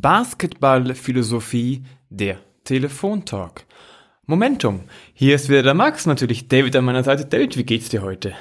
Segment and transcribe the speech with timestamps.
[0.00, 3.64] Basketballphilosophie, der Telefontalk.
[4.26, 4.82] Momentum.
[5.12, 7.24] Hier ist wieder der Max, natürlich David an meiner Seite.
[7.24, 8.34] David, wie geht's dir heute?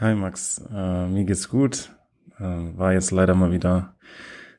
[0.00, 1.90] Hi Max, äh, mir geht's gut.
[2.40, 3.94] Äh, war jetzt leider mal wieder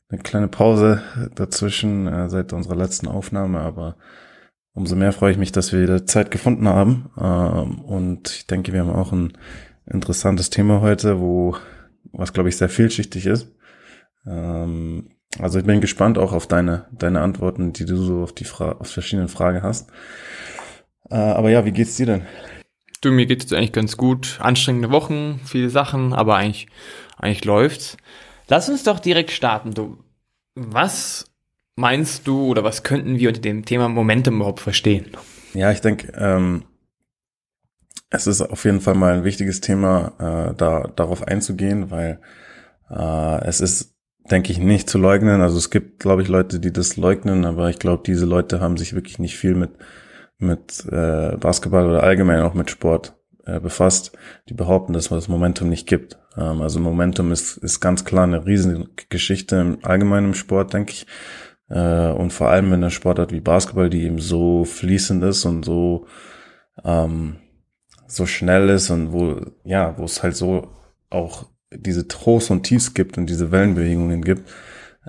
[0.09, 1.01] eine kleine Pause
[1.35, 3.97] dazwischen äh, seit unserer letzten Aufnahme, aber
[4.73, 7.09] umso mehr freue ich mich, dass wir wieder Zeit gefunden haben.
[7.19, 9.33] Ähm, und ich denke, wir haben auch ein
[9.85, 11.57] interessantes Thema heute, wo
[12.13, 13.53] was glaube ich sehr vielschichtig ist.
[14.25, 18.45] Ähm, also ich bin gespannt auch auf deine, deine Antworten, die du so auf die
[18.45, 19.89] Fra auf verschiedenen Fragen hast.
[21.09, 22.21] Äh, aber ja, wie geht's dir denn?
[23.01, 24.39] Du, mir geht's eigentlich ganz gut.
[24.41, 26.67] Anstrengende Wochen, viele Sachen, aber eigentlich,
[27.17, 27.97] eigentlich läuft's.
[28.47, 29.73] Lass uns doch direkt starten.
[29.73, 29.97] Du,
[30.55, 31.25] was
[31.75, 35.11] meinst du oder was könnten wir unter dem Thema Momentum überhaupt verstehen?
[35.53, 36.63] Ja, ich denke, ähm,
[38.09, 42.19] es ist auf jeden Fall mal ein wichtiges Thema, äh, da darauf einzugehen, weil
[42.89, 43.96] äh, es ist
[44.31, 45.41] denke ich, nicht zu leugnen.
[45.41, 48.77] Also es gibt, glaube ich, Leute, die das leugnen, aber ich glaube, diese Leute haben
[48.77, 49.71] sich wirklich nicht viel mit,
[50.37, 54.11] mit äh, Basketball oder allgemein auch mit Sport äh, befasst.
[54.49, 56.19] Die behaupten, dass man das Momentum nicht gibt.
[56.37, 61.07] Ähm, also Momentum ist, ist ganz klar eine riesige Geschichte im allgemeinen Sport, denke ich.
[61.69, 65.63] Äh, und vor allem in einer Sportart wie Basketball, die eben so fließend ist und
[65.63, 66.07] so,
[66.83, 67.37] ähm,
[68.07, 70.69] so schnell ist und wo, ja, wo es halt so
[71.09, 74.49] auch diese Trost und Tiefs gibt und diese Wellenbewegungen gibt.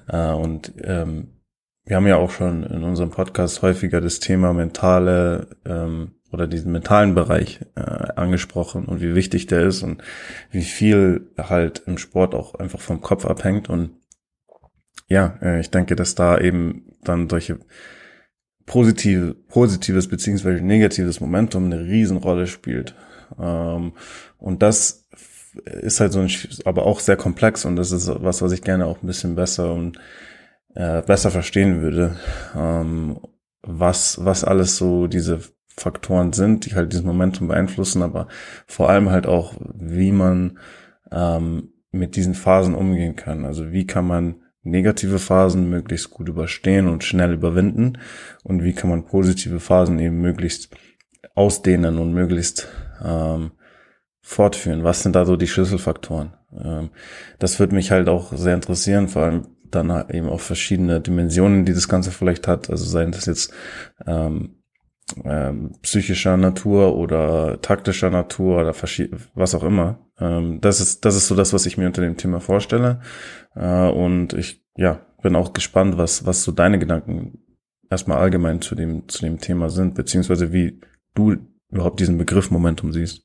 [0.09, 1.39] Äh, und ähm,
[1.85, 6.73] wir haben ja auch schon in unserem Podcast häufiger das Thema mentale ähm, oder diesen
[6.73, 10.03] mentalen Bereich äh, angesprochen und wie wichtig der ist und
[10.51, 13.71] wie viel halt im Sport auch einfach vom Kopf abhängt.
[13.71, 13.93] Und
[15.09, 17.61] ja, äh, ich denke, dass da eben dann solche
[18.67, 22.95] positive, positives beziehungsweise negatives Momentum eine Riesenrolle spielt.
[23.39, 23.93] Ähm,
[24.37, 25.08] und das
[25.65, 26.31] ist halt so ein,
[26.65, 29.73] aber auch sehr komplex und das ist was, was ich gerne auch ein bisschen besser
[29.73, 29.99] und
[30.75, 32.17] äh, besser verstehen würde,
[32.57, 33.19] ähm,
[33.63, 38.29] was, was alles so diese Faktoren sind, die halt dieses Momentum beeinflussen, aber
[38.67, 40.59] vor allem halt auch, wie man
[41.11, 43.45] ähm, mit diesen Phasen umgehen kann.
[43.45, 47.99] Also wie kann man negative Phasen möglichst gut überstehen und schnell überwinden
[48.45, 50.75] und wie kann man positive Phasen eben möglichst
[51.35, 52.69] ausdehnen und möglichst
[53.03, 53.53] ähm,
[54.29, 54.85] fortführen?
[54.85, 56.35] Was sind da so die Schlüsselfaktoren?
[56.53, 56.91] Ähm,
[57.39, 61.65] das würde mich halt auch sehr interessieren, vor allem dann halt eben auch verschiedene Dimensionen,
[61.65, 62.69] die das Ganze vielleicht hat.
[62.69, 63.55] Also seien das jetzt
[64.07, 64.57] ähm,
[65.25, 68.75] ähm, psychischer Natur oder taktischer Natur oder
[69.35, 69.99] was auch immer.
[70.21, 73.01] Ähm, das ist das ist so das, was ich mir unter dem Thema vorstelle.
[73.55, 77.39] Äh, und ich ja bin auch gespannt, was was so deine Gedanken
[77.89, 80.81] erstmal allgemein zu dem zu dem Thema sind, beziehungsweise wie
[81.15, 81.37] du
[81.71, 83.23] überhaupt diesen Begriff Momentum siehst.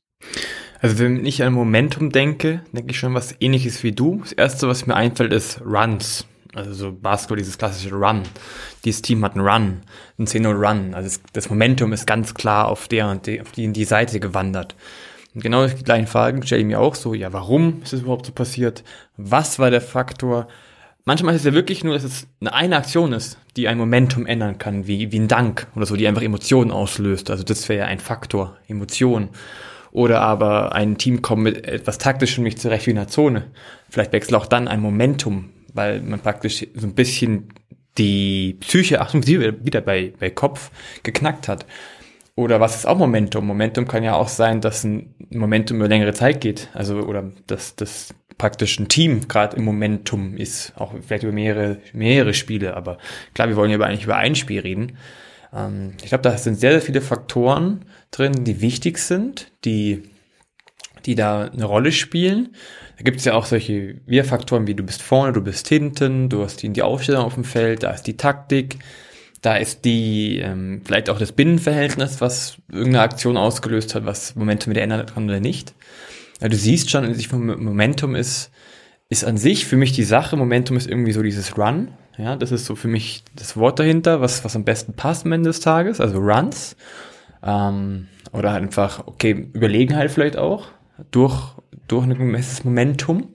[0.84, 4.18] Also wenn ich an Momentum denke, denke ich schon was ähnliches wie du.
[4.20, 6.28] Das erste, was mir einfällt, ist Runs.
[6.54, 8.24] Also so Basketball, dieses klassische Run.
[8.84, 9.82] Dieses Team hat einen Run,
[10.18, 10.94] einen 10 Run.
[10.94, 14.20] Also das Momentum ist ganz klar auf der und die, auf die, in die Seite
[14.20, 14.76] gewandert.
[15.34, 18.26] Und genau die gleichen Fragen stelle ich mir auch so, ja, warum ist es überhaupt
[18.26, 18.84] so passiert?
[19.16, 20.50] Was war der Faktor?
[21.06, 24.26] Manchmal ist es ja wirklich nur, dass es eine, eine Aktion ist, die ein Momentum
[24.26, 27.32] ändern kann, wie, wie ein Dank oder so, die einfach Emotionen auslöst.
[27.32, 29.30] Also das wäre ja ein Faktor, Emotion.
[29.94, 33.52] Oder aber ein Team kommt mit etwas taktischem nicht zurecht wie in der Zone.
[33.90, 37.50] Vielleicht wechselt auch dann ein Momentum, weil man praktisch so ein bisschen
[38.00, 40.72] die Psyche, Achtung, sie wieder bei, bei Kopf
[41.04, 41.68] geknackt hat.
[42.34, 43.46] Oder was ist auch Momentum?
[43.46, 46.70] Momentum kann ja auch sein, dass ein Momentum über längere Zeit geht.
[46.74, 50.74] Also, oder dass das praktisch ein Team gerade im Momentum ist.
[50.76, 52.76] Auch vielleicht über mehrere, mehrere Spiele.
[52.76, 52.98] Aber
[53.36, 54.98] klar, wir wollen ja eigentlich über ein Spiel reden.
[55.54, 57.86] Ähm, ich glaube, da sind sehr, sehr viele Faktoren
[58.18, 60.04] drin, die wichtig sind, die,
[61.06, 62.56] die da eine Rolle spielen.
[62.98, 66.44] Da gibt es ja auch solche Wir-Faktoren wie du bist vorne, du bist hinten, du
[66.44, 68.78] hast die, die Aufstellung auf dem Feld, da ist die Taktik,
[69.42, 74.72] da ist die, ähm, vielleicht auch das Binnenverhältnis, was irgendeine Aktion ausgelöst hat, was Momentum
[74.72, 75.74] wieder ändern kann oder nicht.
[76.40, 78.52] Ja, du siehst schon, Momentum ist,
[79.10, 80.38] ist an sich für mich die Sache.
[80.38, 81.90] Momentum ist irgendwie so dieses Run.
[82.18, 85.32] Ja, das ist so für mich das Wort dahinter, was, was am besten passt am
[85.32, 86.00] Ende des Tages.
[86.00, 86.76] Also Runs.
[87.44, 90.68] Ähm, oder halt einfach, okay, Überlegenheit vielleicht auch.
[91.12, 91.56] Durch,
[91.88, 93.34] durch ein gemessenes Momentum.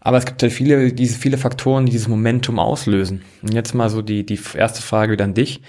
[0.00, 3.22] Aber es gibt halt viele, diese viele Faktoren, die dieses Momentum auslösen.
[3.42, 5.62] Und jetzt mal so die, die erste Frage wieder an dich.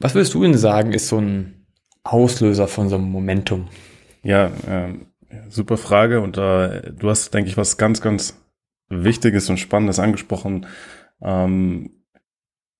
[0.00, 1.66] Was würdest du denn sagen, ist so ein
[2.02, 3.68] Auslöser von so einem Momentum?
[4.22, 5.06] Ja, ähm,
[5.48, 6.20] super Frage.
[6.20, 8.42] Und äh, du hast, denke ich, was ganz, ganz
[8.88, 10.66] Wichtiges und Spannendes angesprochen,
[11.22, 11.90] ähm,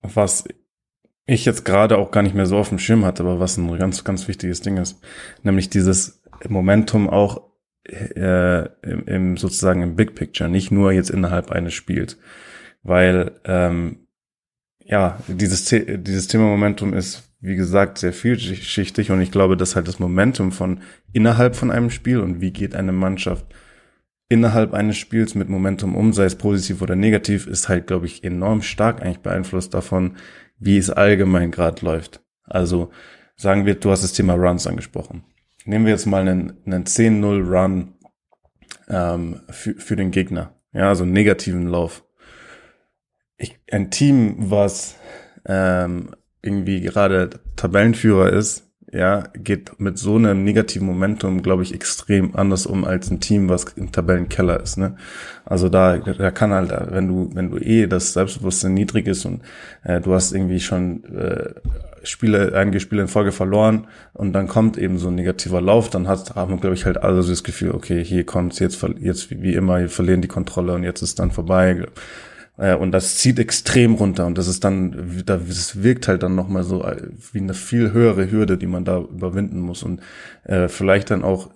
[0.02, 0.44] was
[1.26, 3.78] ich jetzt gerade auch gar nicht mehr so auf dem Schirm hatte, aber was ein
[3.78, 5.00] ganz, ganz wichtiges Ding ist,
[5.42, 7.42] nämlich dieses Momentum auch
[7.84, 12.18] äh, im, im sozusagen im Big Picture, nicht nur jetzt innerhalb eines Spiels.
[12.82, 14.06] weil ähm,
[14.84, 19.88] ja, dieses, dieses Thema Momentum ist, wie gesagt, sehr vielschichtig und ich glaube, dass halt
[19.88, 20.80] das Momentum von
[21.12, 23.46] innerhalb von einem Spiel und wie geht eine Mannschaft
[24.28, 28.24] innerhalb eines Spiels mit Momentum um, sei es positiv oder negativ, ist halt, glaube ich,
[28.24, 30.16] enorm stark eigentlich beeinflusst davon,
[30.60, 32.22] wie es allgemein gerade läuft.
[32.44, 32.90] Also
[33.34, 35.24] sagen wir, du hast das Thema Runs angesprochen.
[35.64, 37.94] Nehmen wir jetzt mal einen, einen 10-0 Run
[38.88, 40.54] ähm, für, für den Gegner.
[40.72, 42.04] Ja, also einen negativen Lauf.
[43.36, 44.96] Ich, ein Team, was
[45.46, 52.34] ähm, irgendwie gerade Tabellenführer ist, ja, geht mit so einem negativen Momentum, glaube ich, extrem
[52.34, 54.78] anders um als ein Team, was im Tabellenkeller ist.
[54.78, 54.96] Ne?
[55.44, 59.42] Also da, da kann halt, wenn du, wenn du eh das Selbstbewusstsein niedrig ist und
[59.84, 61.54] äh, du hast irgendwie schon äh,
[62.02, 66.08] Spiele, einige Spiele in Folge verloren und dann kommt eben so ein negativer Lauf, dann
[66.08, 69.80] hat, haben glaube ich, halt alle das Gefühl, okay, hier kommt's jetzt, jetzt wie immer,
[69.80, 71.84] wir verlieren die Kontrolle und jetzt ist dann vorbei.
[72.60, 76.62] Äh, und das zieht extrem runter und das ist dann, das wirkt halt dann nochmal
[76.62, 80.00] so äh, wie eine viel höhere Hürde, die man da überwinden muss und
[80.44, 81.50] äh, vielleicht dann auch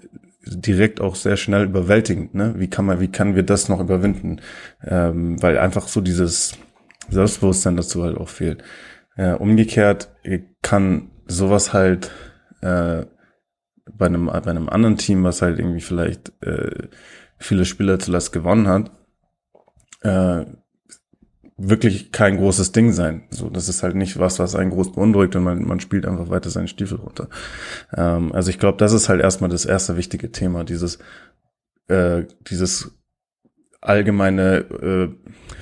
[0.46, 2.34] direkt auch sehr schnell überwältigend.
[2.34, 2.54] Ne?
[2.56, 4.40] Wie kann man, wie kann wir das noch überwinden?
[4.82, 6.56] Ähm, weil einfach so dieses
[7.10, 8.62] Selbstbewusstsein dazu halt auch fehlt.
[9.16, 10.10] Äh, umgekehrt
[10.62, 12.10] kann sowas halt
[12.62, 13.04] äh,
[13.92, 16.88] bei einem bei einem anderen Team, was halt irgendwie vielleicht äh,
[17.38, 18.90] viele Spieler zuletzt gewonnen hat,
[21.56, 23.22] wirklich kein großes Ding sein.
[23.30, 26.28] So, das ist halt nicht was, was einen groß beunruhigt und man, man spielt einfach
[26.28, 27.28] weiter seinen Stiefel runter.
[27.96, 30.98] Ähm, also ich glaube, das ist halt erstmal das erste wichtige Thema, dieses,
[31.88, 32.92] äh, dieses
[33.80, 35.08] allgemeine äh,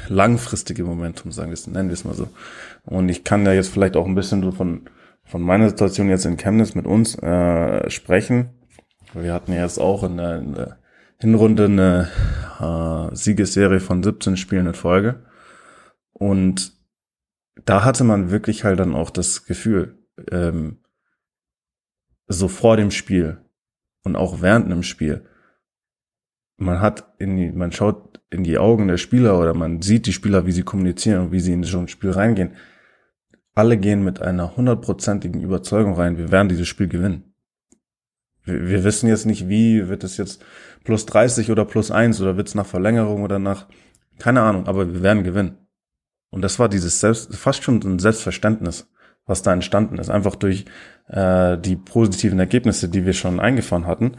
[0.09, 2.29] langfristige Momentum, sagen wir es, nennen wir es mal so.
[2.85, 4.89] Und ich kann ja jetzt vielleicht auch ein bisschen so von,
[5.25, 8.51] von meiner Situation jetzt in Chemnitz mit uns äh, sprechen.
[9.13, 10.79] Wir hatten ja jetzt auch in der, in der
[11.19, 12.09] Hinrunde eine
[12.61, 15.23] äh, Siegesserie von 17 Spielen in Folge.
[16.13, 16.73] Und
[17.65, 19.99] da hatte man wirklich halt dann auch das Gefühl,
[20.31, 20.79] ähm,
[22.29, 23.39] so vor dem Spiel
[24.05, 25.27] und auch während einem Spiel,
[26.57, 30.13] man hat in die, man schaut in die Augen der Spieler oder man sieht die
[30.13, 32.57] Spieler, wie sie kommunizieren und wie sie in so ein Spiel reingehen.
[33.55, 37.35] Alle gehen mit einer hundertprozentigen Überzeugung rein, wir werden dieses Spiel gewinnen.
[38.45, 40.45] Wir, wir wissen jetzt nicht, wie, wird es jetzt
[40.85, 43.69] plus 30 oder plus 1 oder wird es nach Verlängerung oder nach,
[44.19, 45.62] keine Ahnung, aber wir werden gewinnen.
[46.33, 48.89] Und das war dieses Selbst, fast schon ein Selbstverständnis,
[49.27, 50.65] was da entstanden ist, einfach durch
[51.09, 54.17] äh, die positiven Ergebnisse, die wir schon eingefahren hatten.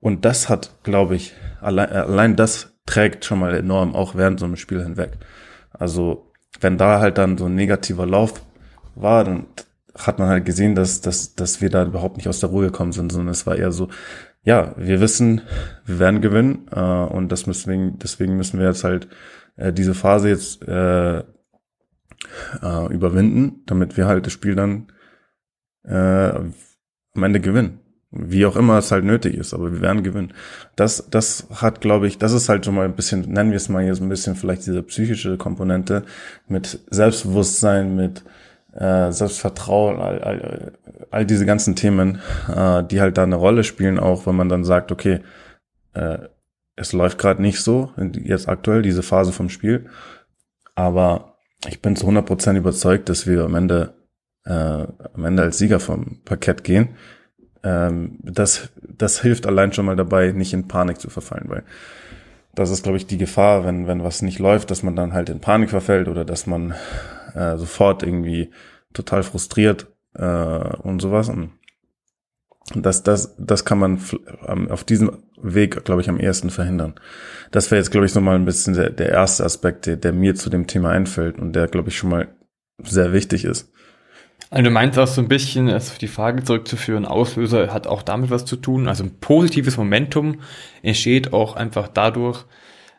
[0.00, 4.46] Und das hat, glaube ich, allein, allein das trägt schon mal enorm, auch während so
[4.46, 5.18] einem Spiel hinweg.
[5.72, 8.40] Also wenn da halt dann so ein negativer Lauf
[8.94, 9.46] war, dann
[9.96, 12.92] hat man halt gesehen, dass, dass, dass wir da überhaupt nicht aus der Ruhe gekommen
[12.92, 13.88] sind, sondern es war eher so,
[14.44, 15.40] ja, wir wissen,
[15.84, 19.08] wir werden gewinnen äh, und das müssen, deswegen müssen wir jetzt halt
[19.56, 21.24] äh, diese Phase jetzt äh,
[22.62, 24.92] äh, überwinden, damit wir halt das Spiel dann
[25.84, 26.30] äh,
[27.14, 27.80] am Ende gewinnen.
[28.10, 30.32] Wie auch immer es halt nötig ist, aber wir werden gewinnen.
[30.76, 33.68] Das, das hat, glaube ich, das ist halt schon mal ein bisschen, nennen wir es
[33.68, 36.04] mal so ein bisschen vielleicht diese psychische Komponente
[36.46, 38.24] mit Selbstbewusstsein, mit
[38.72, 40.72] äh, Selbstvertrauen, all, all,
[41.10, 44.64] all diese ganzen Themen, äh, die halt da eine Rolle spielen, auch wenn man dann
[44.64, 45.20] sagt, okay,
[45.92, 46.18] äh,
[46.76, 49.86] es läuft gerade nicht so, jetzt aktuell, diese Phase vom Spiel,
[50.74, 53.94] aber ich bin zu 100% überzeugt, dass wir am Ende,
[54.44, 56.90] äh, am Ende als Sieger vom Parkett gehen.
[57.64, 61.64] Ähm, das, das hilft allein schon mal dabei, nicht in Panik zu verfallen, weil
[62.54, 65.28] das ist, glaube ich, die Gefahr, wenn, wenn was nicht läuft, dass man dann halt
[65.28, 66.74] in Panik verfällt oder dass man
[67.34, 68.50] äh, sofort irgendwie
[68.92, 71.28] total frustriert äh, und sowas.
[71.28, 71.52] Und
[72.74, 74.00] das, das, das kann man
[74.70, 76.94] auf diesem Weg, glaube ich, am ehesten verhindern.
[77.50, 80.12] Das wäre jetzt, glaube ich, so mal ein bisschen der, der erste Aspekt, der, der
[80.12, 82.28] mir zu dem Thema einfällt und der, glaube ich, schon mal
[82.82, 83.72] sehr wichtig ist.
[84.50, 88.02] Also du meinst auch so ein bisschen, es auf die Frage zurückzuführen, Auslöser hat auch
[88.02, 88.88] damit was zu tun.
[88.88, 90.40] Also ein positives Momentum
[90.82, 92.44] entsteht auch einfach dadurch,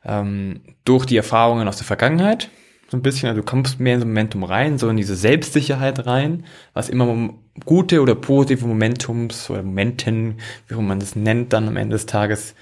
[0.06, 2.50] ähm, durch die Erfahrungen aus der Vergangenheit.
[2.90, 6.08] So ein bisschen, also du kommst mehr in so Momentum rein, so in diese Selbstsicherheit
[6.08, 7.34] rein, was immer
[7.66, 12.56] gute oder positive Momentums oder Momenten, wie man das nennt, dann am Ende des Tages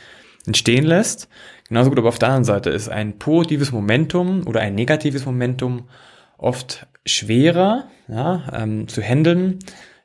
[0.45, 1.29] entstehen lässt.
[1.69, 5.87] Genauso gut aber auf der anderen Seite ist ein positives Momentum oder ein negatives Momentum
[6.37, 9.59] oft schwerer ja, ähm, zu handeln,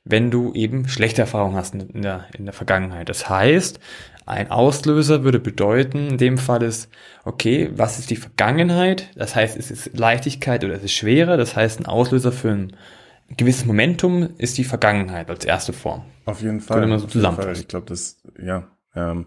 [0.04, 3.08] wenn du eben schlechte Erfahrungen hast in der, in der Vergangenheit.
[3.08, 3.80] Das heißt,
[4.26, 6.88] ein Auslöser würde bedeuten, in dem Fall ist,
[7.24, 9.10] okay, was ist die Vergangenheit?
[9.16, 11.36] Das heißt, ist es Leichtigkeit oder ist es Schwere?
[11.36, 12.76] Das heißt, ein Auslöser für ein
[13.36, 16.02] gewisses Momentum ist die Vergangenheit als erste Form.
[16.24, 16.86] Auf jeden Fall.
[16.86, 17.06] Man so
[17.52, 19.26] Ich glaube, das, ja, ähm,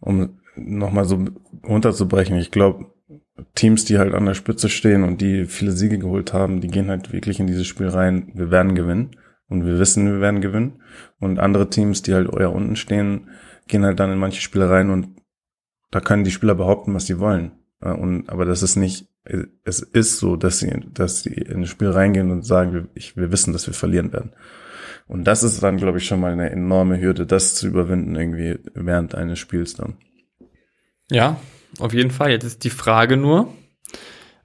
[0.00, 1.24] um nochmal so
[1.66, 2.86] runterzubrechen, ich glaube,
[3.54, 6.88] Teams, die halt an der Spitze stehen und die viele Siege geholt haben, die gehen
[6.88, 9.16] halt wirklich in dieses Spiel rein, wir werden gewinnen
[9.48, 10.82] und wir wissen, wir werden gewinnen.
[11.20, 13.28] Und andere Teams, die halt eher unten stehen,
[13.66, 15.08] gehen halt dann in manche Spiele rein und
[15.90, 17.52] da können die Spieler behaupten, was sie wollen.
[17.80, 19.06] Und, aber das ist nicht,
[19.64, 23.16] es ist so, dass sie, dass sie in das Spiel reingehen und sagen, wir, ich,
[23.16, 24.32] wir wissen, dass wir verlieren werden.
[25.06, 28.58] Und das ist dann, glaube ich, schon mal eine enorme Hürde, das zu überwinden irgendwie
[28.74, 29.96] während eines Spiels dann.
[31.10, 31.40] Ja,
[31.78, 32.30] auf jeden Fall.
[32.30, 33.52] Jetzt ist die Frage nur,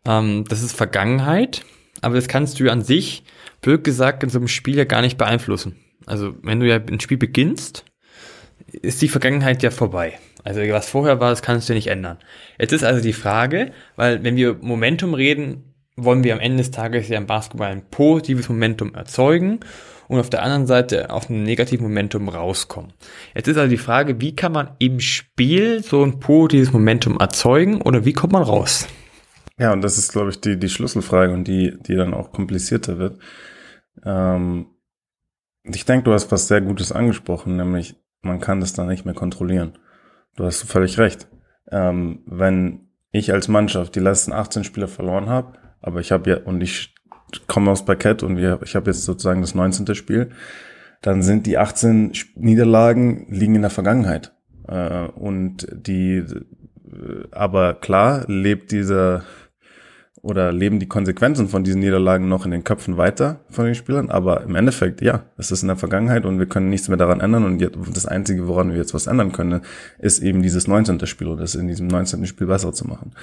[0.06, 1.66] ähm, das ist Vergangenheit,
[2.02, 3.24] aber das kannst du an sich,
[3.62, 5.78] blöd gesagt, in so einem Spiel ja gar nicht beeinflussen.
[6.06, 7.86] Also wenn du ja ein Spiel beginnst,
[8.74, 10.20] ist die Vergangenheit ja vorbei.
[10.44, 12.18] Also was vorher war, das kannst du nicht ändern.
[12.60, 15.64] Jetzt ist also die Frage, weil wenn wir Momentum reden,
[15.96, 19.60] wollen wir am Ende des Tages ja im Basketball ein positives Momentum erzeugen
[20.08, 22.94] und auf der anderen Seite auf ein negatives Momentum rauskommen.
[23.36, 27.82] Jetzt ist also die Frage, wie kann man im Spiel so ein positives Momentum erzeugen
[27.82, 28.88] oder wie kommt man raus?
[29.58, 32.98] Ja, und das ist, glaube ich, die, die Schlüsselfrage und die, die dann auch komplizierter
[32.98, 33.20] wird.
[34.04, 34.66] Ähm,
[35.64, 39.14] ich denke, du hast was sehr Gutes angesprochen, nämlich man kann das dann nicht mehr
[39.14, 39.74] kontrollieren.
[40.36, 41.28] Du hast völlig recht.
[41.72, 46.38] Ähm, wenn ich als Mannschaft die letzten 18 Spiele verloren habe, aber ich habe ja,
[46.38, 46.94] und ich
[47.48, 49.96] komme aus Parkett und wir, ich habe jetzt sozusagen das 19.
[49.96, 50.32] Spiel,
[51.02, 54.34] dann sind die 18 Niederlagen liegen in der Vergangenheit.
[54.68, 56.36] Äh, und die, äh,
[57.32, 59.24] aber klar lebt dieser
[60.24, 64.12] oder leben die Konsequenzen von diesen Niederlagen noch in den Köpfen weiter von den Spielern.
[64.12, 67.22] Aber im Endeffekt, ja, es ist in der Vergangenheit und wir können nichts mehr daran
[67.22, 67.44] ändern.
[67.44, 69.62] Und jetzt, das Einzige, woran wir jetzt was ändern können,
[69.98, 71.06] ist eben dieses 19.
[71.08, 72.28] Spiel oder das in diesem 19.
[72.28, 73.14] Spiel besser zu machen.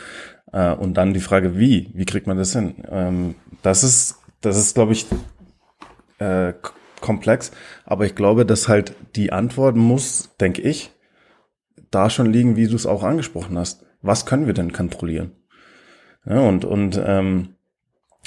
[0.53, 1.91] Äh, und dann die Frage, wie?
[1.95, 2.75] Wie kriegt man das hin?
[2.91, 5.07] Ähm, das ist, das ist, glaube ich,
[6.19, 6.53] äh,
[7.01, 7.53] komplex.
[7.85, 10.91] Aber ich glaube, dass halt die Antwort muss, denke ich,
[11.93, 13.85] da schon liegen, wie du es auch angesprochen hast.
[14.03, 15.33] Was können wir denn kontrollieren?
[16.29, 17.55] Ja, und und ähm,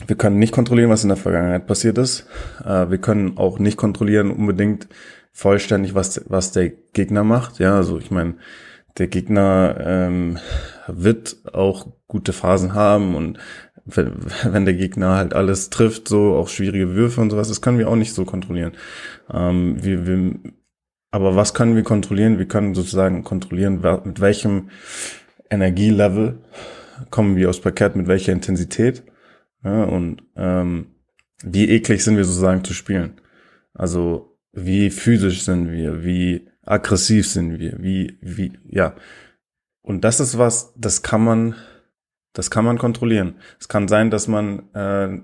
[0.07, 2.27] wir können nicht kontrollieren, was in der Vergangenheit passiert ist.
[2.65, 4.87] Äh, wir können auch nicht kontrollieren unbedingt
[5.31, 7.59] vollständig, was, was der Gegner macht.
[7.59, 8.35] Ja, also ich meine,
[8.97, 10.37] der Gegner ähm,
[10.87, 13.37] wird auch gute Phasen haben und
[13.85, 17.79] wenn, wenn der Gegner halt alles trifft, so auch schwierige Würfe und sowas, das können
[17.79, 18.73] wir auch nicht so kontrollieren.
[19.31, 20.39] Ähm, wir, wir,
[21.11, 22.39] aber was können wir kontrollieren?
[22.39, 24.69] Wir können sozusagen kontrollieren, mit welchem
[25.49, 26.39] Energielevel
[27.09, 29.03] kommen wir aus Parkett, mit welcher Intensität
[29.63, 30.95] ja, und ähm,
[31.43, 33.19] wie eklig sind wir sozusagen zu spielen.
[33.73, 38.95] Also wie physisch sind wir, wie aggressiv sind wir, wie, wie, ja.
[39.81, 41.55] Und das ist was, das kann man,
[42.33, 43.35] das kann man kontrollieren.
[43.59, 45.19] Es kann sein, dass man äh,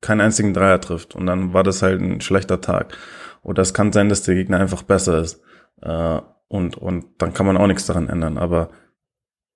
[0.00, 2.96] keinen einzigen Dreier trifft und dann war das halt ein schlechter Tag.
[3.42, 5.40] Oder es kann sein, dass der Gegner einfach besser ist.
[5.80, 8.36] Äh, und, und dann kann man auch nichts daran ändern.
[8.36, 8.70] Aber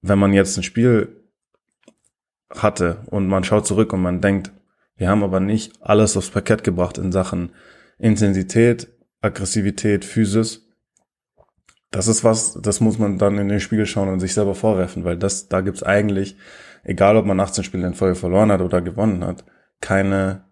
[0.00, 1.25] wenn man jetzt ein Spiel
[2.50, 4.53] hatte und man schaut zurück und man denkt,
[4.97, 7.53] wir haben aber nicht alles aufs Parkett gebracht in Sachen
[7.99, 8.88] Intensität,
[9.21, 10.69] Aggressivität, Physis.
[11.91, 15.05] Das ist was, das muss man dann in den Spiegel schauen und sich selber vorwerfen,
[15.05, 16.37] weil das, da gibt's eigentlich,
[16.83, 19.45] egal ob man 18 Spiele in Folge verloren hat oder gewonnen hat,
[19.81, 20.45] keine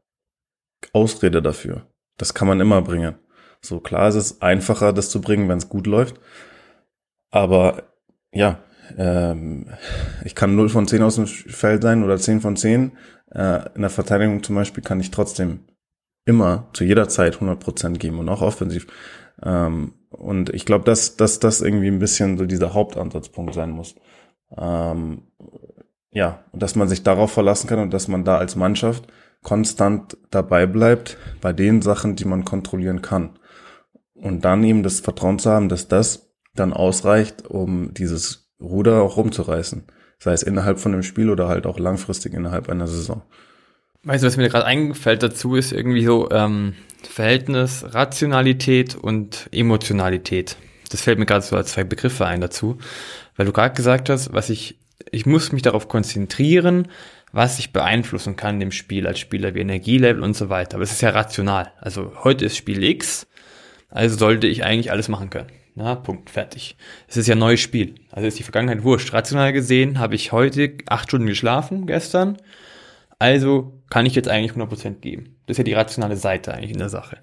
[0.92, 1.86] Ausrede dafür.
[2.16, 3.16] Das kann man immer bringen.
[3.60, 6.20] So klar ist es einfacher, das zu bringen, wenn es gut läuft.
[7.30, 7.82] Aber
[8.32, 8.62] ja,
[8.96, 9.66] ähm,
[10.24, 12.92] ich kann 0 von 10 aus dem Feld sein oder 10 von 10.
[13.30, 15.60] Äh, in der Verteidigung zum Beispiel kann ich trotzdem
[16.24, 18.86] immer zu jeder Zeit 100% geben und auch offensiv.
[19.42, 23.94] Ähm, und ich glaube, dass, dass das irgendwie ein bisschen so dieser Hauptansatzpunkt sein muss.
[24.56, 25.22] Ähm,
[26.10, 29.08] ja, und dass man sich darauf verlassen kann und dass man da als Mannschaft
[29.42, 33.38] konstant dabei bleibt bei den Sachen, die man kontrollieren kann.
[34.14, 39.16] Und dann eben das Vertrauen zu haben, dass das dann ausreicht, um dieses Ruder auch
[39.16, 39.84] rumzureißen.
[40.18, 43.22] Sei es innerhalb von einem Spiel oder halt auch langfristig innerhalb einer Saison.
[44.04, 50.56] Weißt du, was mir gerade eingefällt dazu ist irgendwie so ähm, Verhältnis Rationalität und Emotionalität.
[50.90, 52.78] Das fällt mir gerade so als zwei Begriffe ein dazu,
[53.36, 54.78] weil du gerade gesagt hast, was ich
[55.10, 56.88] ich muss mich darauf konzentrieren,
[57.32, 60.76] was ich beeinflussen kann in dem Spiel als Spieler wie Energielevel und so weiter.
[60.76, 61.72] Aber es ist ja rational.
[61.80, 63.26] Also heute ist Spiel X,
[63.90, 65.48] also sollte ich eigentlich alles machen können.
[65.76, 66.76] Na, Punkt, fertig.
[67.08, 67.96] Es ist ja ein neues Spiel.
[68.12, 69.12] Also ist die Vergangenheit wurscht.
[69.12, 72.38] Rational gesehen habe ich heute acht Stunden geschlafen gestern.
[73.18, 75.36] Also kann ich jetzt eigentlich 100% geben.
[75.46, 77.18] Das ist ja die rationale Seite eigentlich in der Sache.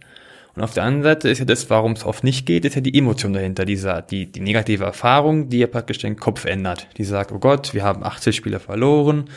[0.53, 2.81] Und auf der anderen Seite ist ja das, warum es oft nicht geht, ist ja
[2.81, 6.88] die Emotion dahinter, dieser, die, die negative Erfahrung, die ja praktisch den Kopf ändert.
[6.98, 9.29] Die sagt, oh Gott, wir haben 80 Spieler verloren,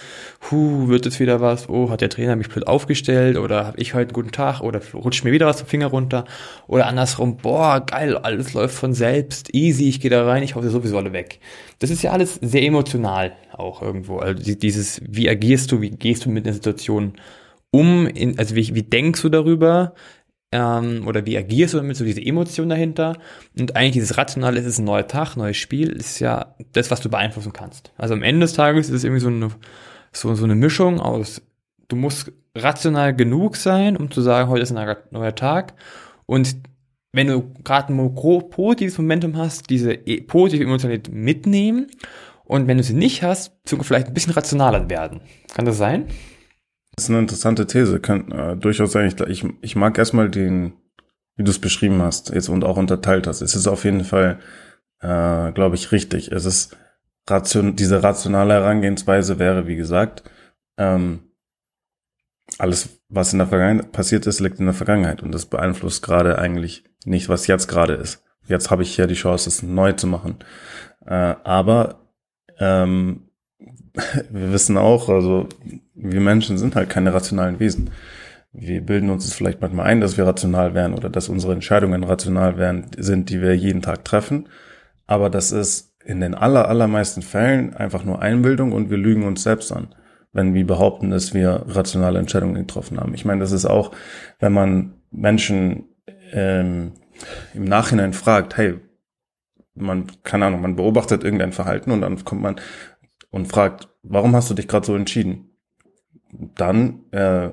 [0.50, 3.36] hu, wird es wieder was, oh, hat der Trainer mich blöd aufgestellt?
[3.36, 4.60] Oder habe ich heute einen guten Tag?
[4.60, 6.24] Oder rutscht mir wieder was vom Finger runter?
[6.66, 10.68] Oder andersrum, boah, geil, alles läuft von selbst, easy, ich gehe da rein, ich sie
[10.68, 11.38] sowieso alle weg.
[11.78, 14.18] Das ist ja alles sehr emotional auch irgendwo.
[14.18, 17.14] Also dieses, wie agierst du, wie gehst du mit der Situation
[17.70, 19.94] um, in, also wie, wie denkst du darüber,
[20.54, 23.18] ähm, oder wie agierst du damit, so diese Emotion dahinter.
[23.58, 27.00] Und eigentlich dieses Rationale, es ist ein neuer Tag, neues Spiel, ist ja das, was
[27.00, 27.92] du beeinflussen kannst.
[27.98, 29.50] Also am Ende des Tages ist es irgendwie so eine,
[30.12, 31.42] so, so eine Mischung aus,
[31.88, 35.74] du musst rational genug sein, um zu sagen, heute ist ein neuer Tag.
[36.26, 36.56] Und
[37.10, 41.88] wenn du gerade ein positives Momentum hast, diese e, positive Emotionalität mitnehmen.
[42.44, 45.20] Und wenn du sie nicht hast, vielleicht ein bisschen rationaler werden.
[45.52, 46.06] Kann das sein?
[46.96, 49.06] Das ist eine interessante These, kann äh, durchaus sein.
[49.06, 50.74] Ich, ich, ich mag erstmal den,
[51.36, 53.42] wie du es beschrieben hast, jetzt und auch unterteilt hast.
[53.42, 54.38] Es ist auf jeden Fall,
[55.00, 56.30] äh, glaube ich, richtig.
[56.30, 56.76] Es ist
[57.28, 60.22] ration, diese rationale Herangehensweise wäre, wie gesagt,
[60.76, 61.20] ähm,
[62.58, 66.38] alles, was in der Vergangenheit passiert ist, liegt in der Vergangenheit und das beeinflusst gerade
[66.38, 68.22] eigentlich nicht, was jetzt gerade ist.
[68.46, 70.38] Jetzt habe ich ja die Chance, es neu zu machen.
[71.06, 72.00] Äh, aber
[72.58, 73.30] ähm,
[74.30, 75.48] wir wissen auch, also
[76.12, 77.90] wir Menschen sind halt keine rationalen Wesen.
[78.52, 82.04] Wir bilden uns es vielleicht manchmal ein, dass wir rational wären oder dass unsere Entscheidungen
[82.04, 84.48] rational wären, sind, die wir jeden Tag treffen.
[85.06, 89.42] Aber das ist in den aller, allermeisten Fällen einfach nur Einbildung und wir lügen uns
[89.42, 89.94] selbst an,
[90.32, 93.14] wenn wir behaupten, dass wir rationale Entscheidungen getroffen haben.
[93.14, 93.92] Ich meine, das ist auch,
[94.38, 95.88] wenn man Menschen
[96.32, 96.92] ähm,
[97.54, 98.74] im Nachhinein fragt, hey,
[99.74, 102.56] man, keine Ahnung, man beobachtet irgendein Verhalten und dann kommt man
[103.30, 105.53] und fragt, warum hast du dich gerade so entschieden?
[106.54, 107.50] Dann äh,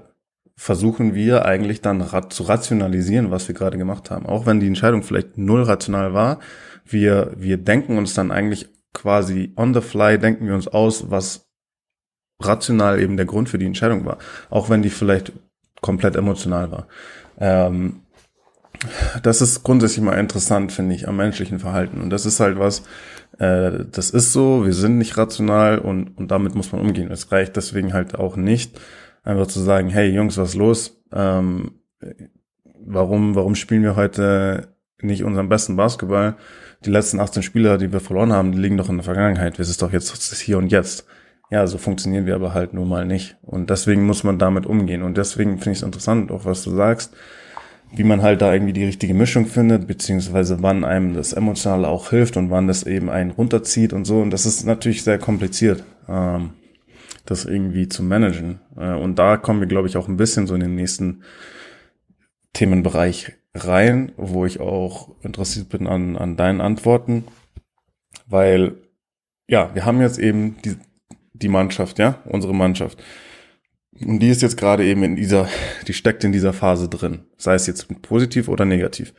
[0.56, 4.26] versuchen wir eigentlich dann zu rationalisieren, was wir gerade gemacht haben.
[4.26, 6.40] Auch wenn die Entscheidung vielleicht null rational war,
[6.86, 11.48] wir, wir denken uns dann eigentlich quasi on the fly, denken wir uns aus, was
[12.42, 14.18] rational eben der Grund für die Entscheidung war.
[14.50, 15.32] Auch wenn die vielleicht
[15.82, 16.88] komplett emotional war.
[17.40, 18.02] Ähm,
[19.22, 22.02] das ist grundsätzlich mal interessant, finde ich, am menschlichen Verhalten.
[22.02, 22.84] Und das ist halt was,
[23.38, 27.12] äh, das ist so, wir sind nicht rational und, und damit muss man umgehen.
[27.12, 28.79] Es reicht deswegen halt auch nicht,
[29.24, 31.01] einfach zu sagen, hey Jungs, was los?
[31.12, 31.72] Ähm,
[32.86, 36.36] warum, warum spielen wir heute nicht unseren besten Basketball?
[36.86, 39.58] Die letzten 18 Spieler, die wir verloren haben, die liegen doch in der Vergangenheit.
[39.58, 41.05] Wir sind doch jetzt das hier und jetzt.
[41.51, 43.38] Ja, so funktionieren wir aber halt nun mal nicht.
[43.42, 45.03] Und deswegen muss man damit umgehen.
[45.03, 47.14] Und deswegen finde ich es interessant, auch was du sagst
[47.94, 52.10] wie man halt da irgendwie die richtige Mischung findet, beziehungsweise wann einem das Emotionale auch
[52.10, 54.22] hilft und wann das eben einen runterzieht und so.
[54.22, 56.51] Und das ist natürlich sehr kompliziert, ähm,
[57.25, 58.62] das irgendwie zu managen.
[58.77, 61.24] Äh, und da kommen wir, glaube ich, auch ein bisschen so in den nächsten
[62.54, 67.25] Themenbereich rein, wo ich auch interessiert bin an, an deinen Antworten.
[68.25, 68.75] Weil,
[69.48, 70.77] ja, wir haben jetzt eben die,
[71.34, 73.04] die Mannschaft, ja, unsere Mannschaft.
[74.05, 75.48] Und die ist jetzt gerade eben in dieser,
[75.87, 79.14] die steckt in dieser Phase drin, sei es jetzt positiv oder negativ.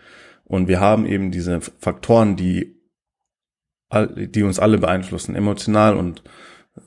[0.45, 2.77] Und wir haben eben diese Faktoren, die,
[3.92, 6.23] die uns alle beeinflussen, emotional und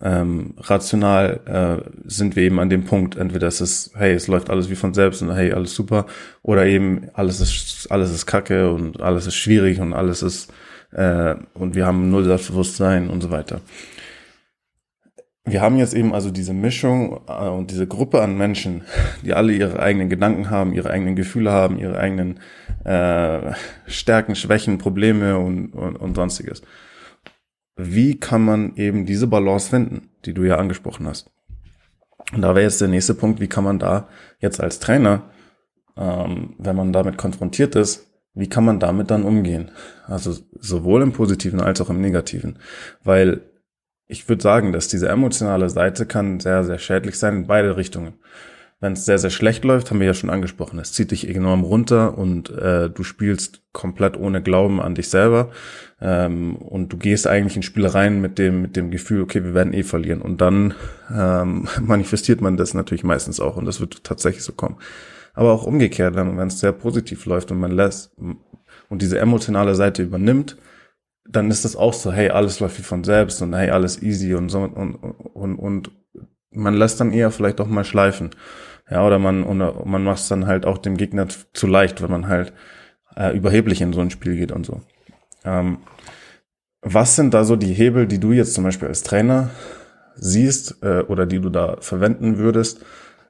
[0.02, 4.50] ähm, rational äh, sind wir eben an dem Punkt, entweder es ist, hey, es läuft
[4.50, 6.08] alles wie von selbst und hey, alles super,
[6.42, 10.52] oder eben alles ist, alles ist kacke und alles ist schwierig und alles ist,
[10.92, 13.62] äh, und wir haben null Selbstbewusstsein und so weiter
[15.46, 18.84] wir haben jetzt eben also diese Mischung äh, und diese Gruppe an Menschen,
[19.24, 22.40] die alle ihre eigenen Gedanken haben, ihre eigenen Gefühle haben, ihre eigenen
[22.84, 23.54] äh,
[23.86, 26.64] Stärken, Schwächen, Probleme und, und, und sonstiges.
[27.78, 31.30] Wie kann man eben diese Balance finden, die du ja angesprochen hast?
[32.34, 34.08] Und da wäre jetzt der nächste Punkt, wie kann man da
[34.40, 35.30] jetzt als Trainer,
[35.96, 39.72] ähm, wenn man damit konfrontiert ist, wie kann man damit dann umgehen?
[40.08, 42.58] Also sowohl im Positiven als auch im Negativen.
[43.04, 43.42] Weil
[44.08, 48.14] ich würde sagen, dass diese emotionale Seite kann sehr, sehr schädlich sein in beide Richtungen.
[48.82, 51.64] Wenn es sehr, sehr schlecht läuft, haben wir ja schon angesprochen, es zieht dich enorm
[51.64, 55.50] runter und äh, du spielst komplett ohne Glauben an dich selber
[56.02, 59.74] ähm, und du gehst eigentlich in Spielereien mit dem, mit dem Gefühl, okay, wir werden
[59.74, 60.74] eh verlieren und dann
[61.12, 64.78] ähm, manifestiert man das natürlich meistens auch und das wird tatsächlich so kommen.
[65.34, 68.12] Aber auch umgekehrt, wenn es sehr positiv läuft und man lässt
[68.90, 70.58] und diese emotionale Seite übernimmt,
[71.28, 74.36] dann ist das auch so, hey, alles läuft wie von selbst und hey, alles easy
[74.36, 75.92] und so und, und, und
[76.52, 78.30] man lässt dann eher vielleicht auch mal schleifen.
[78.90, 82.12] Ja, oder man, oder man macht es dann halt auch dem Gegner zu leicht, wenn
[82.12, 82.54] man halt
[83.16, 84.82] äh, überheblich in so ein Spiel geht und so.
[85.44, 85.80] Ähm,
[86.82, 89.50] was sind da so die Hebel, die du jetzt zum Beispiel als Trainer
[90.16, 92.86] siehst äh, oder die du da verwenden würdest,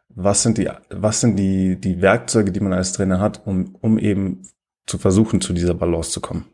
[0.10, 3.98] was sind die, was sind die, die Werkzeuge, die man als Trainer hat, um, um
[3.98, 4.44] eben
[4.86, 6.46] zu versuchen, zu dieser Balance zu kommen?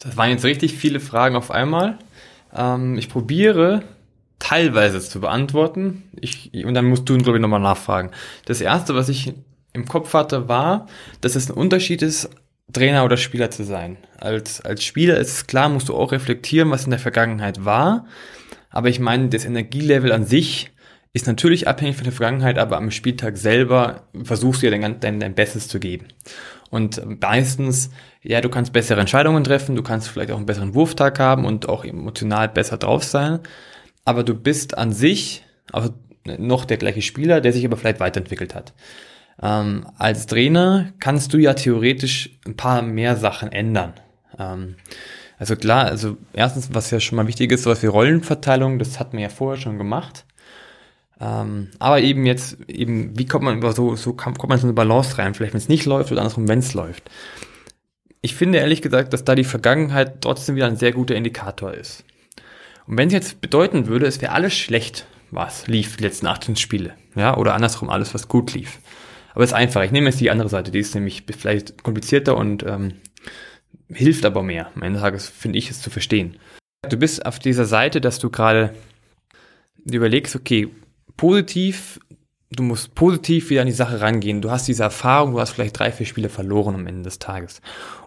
[0.00, 1.98] Das waren jetzt richtig viele Fragen auf einmal.
[2.54, 3.84] Ähm, ich probiere
[4.38, 6.02] teilweise zu beantworten.
[6.20, 8.10] Ich, und dann musst du, glaube ich, nochmal nachfragen.
[8.46, 9.34] Das erste, was ich
[9.72, 10.88] im Kopf hatte, war,
[11.20, 12.30] dass es ein Unterschied ist,
[12.72, 13.98] Trainer oder Spieler zu sein.
[14.18, 18.06] Als, als Spieler ist es klar, musst du auch reflektieren, was in der Vergangenheit war.
[18.70, 20.70] Aber ich meine, das Energielevel an sich
[21.12, 25.18] ist natürlich abhängig von der Vergangenheit, aber am Spieltag selber versuchst du ja dein, dein,
[25.18, 26.06] dein Bestes zu geben.
[26.70, 27.90] Und meistens,
[28.22, 31.68] ja, du kannst bessere Entscheidungen treffen, du kannst vielleicht auch einen besseren Wurftag haben und
[31.68, 33.40] auch emotional besser drauf sein.
[34.04, 35.90] Aber du bist an sich auch
[36.24, 38.72] noch der gleiche Spieler, der sich aber vielleicht weiterentwickelt hat.
[39.42, 43.94] Ähm, als Trainer kannst du ja theoretisch ein paar mehr Sachen ändern.
[44.38, 44.76] Ähm,
[45.38, 49.14] also klar, also erstens, was ja schon mal wichtig ist, sowas wie Rollenverteilung, das hat
[49.14, 50.26] man ja vorher schon gemacht.
[51.20, 54.72] Ähm, aber eben jetzt, eben, wie kommt man über so, so kommt man so eine
[54.72, 55.34] Balance rein?
[55.34, 57.10] Vielleicht, wenn es nicht läuft oder andersrum, wenn es läuft.
[58.22, 62.04] Ich finde ehrlich gesagt, dass da die Vergangenheit trotzdem wieder ein sehr guter Indikator ist.
[62.86, 66.56] Und wenn es jetzt bedeuten würde, es wäre alles schlecht, was lief die letzten 18
[66.56, 68.80] Spiele, ja, oder andersrum alles, was gut lief.
[69.32, 69.82] Aber es ist einfach.
[69.82, 72.94] Ich nehme jetzt die andere Seite, die ist nämlich vielleicht komplizierter und ähm,
[73.88, 74.70] hilft aber mehr.
[74.74, 76.36] Am Ende des Tages finde ich es zu verstehen.
[76.88, 78.74] Du bist auf dieser Seite, dass du gerade
[79.84, 80.68] überlegst, okay,
[81.20, 82.00] positiv,
[82.50, 84.40] du musst positiv wieder an die Sache rangehen.
[84.40, 87.60] Du hast diese Erfahrung, du hast vielleicht drei, vier Spiele verloren am Ende des Tages.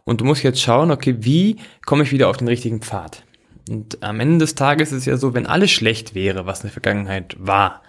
[0.04, 3.24] Und du musst jetzt schauen, okay, wie komme ich wieder auf den richtigen Pfad?
[3.70, 6.64] Und am Ende des Tages ist es ja so, wenn alles schlecht wäre, was in
[6.64, 7.84] der Vergangenheit war,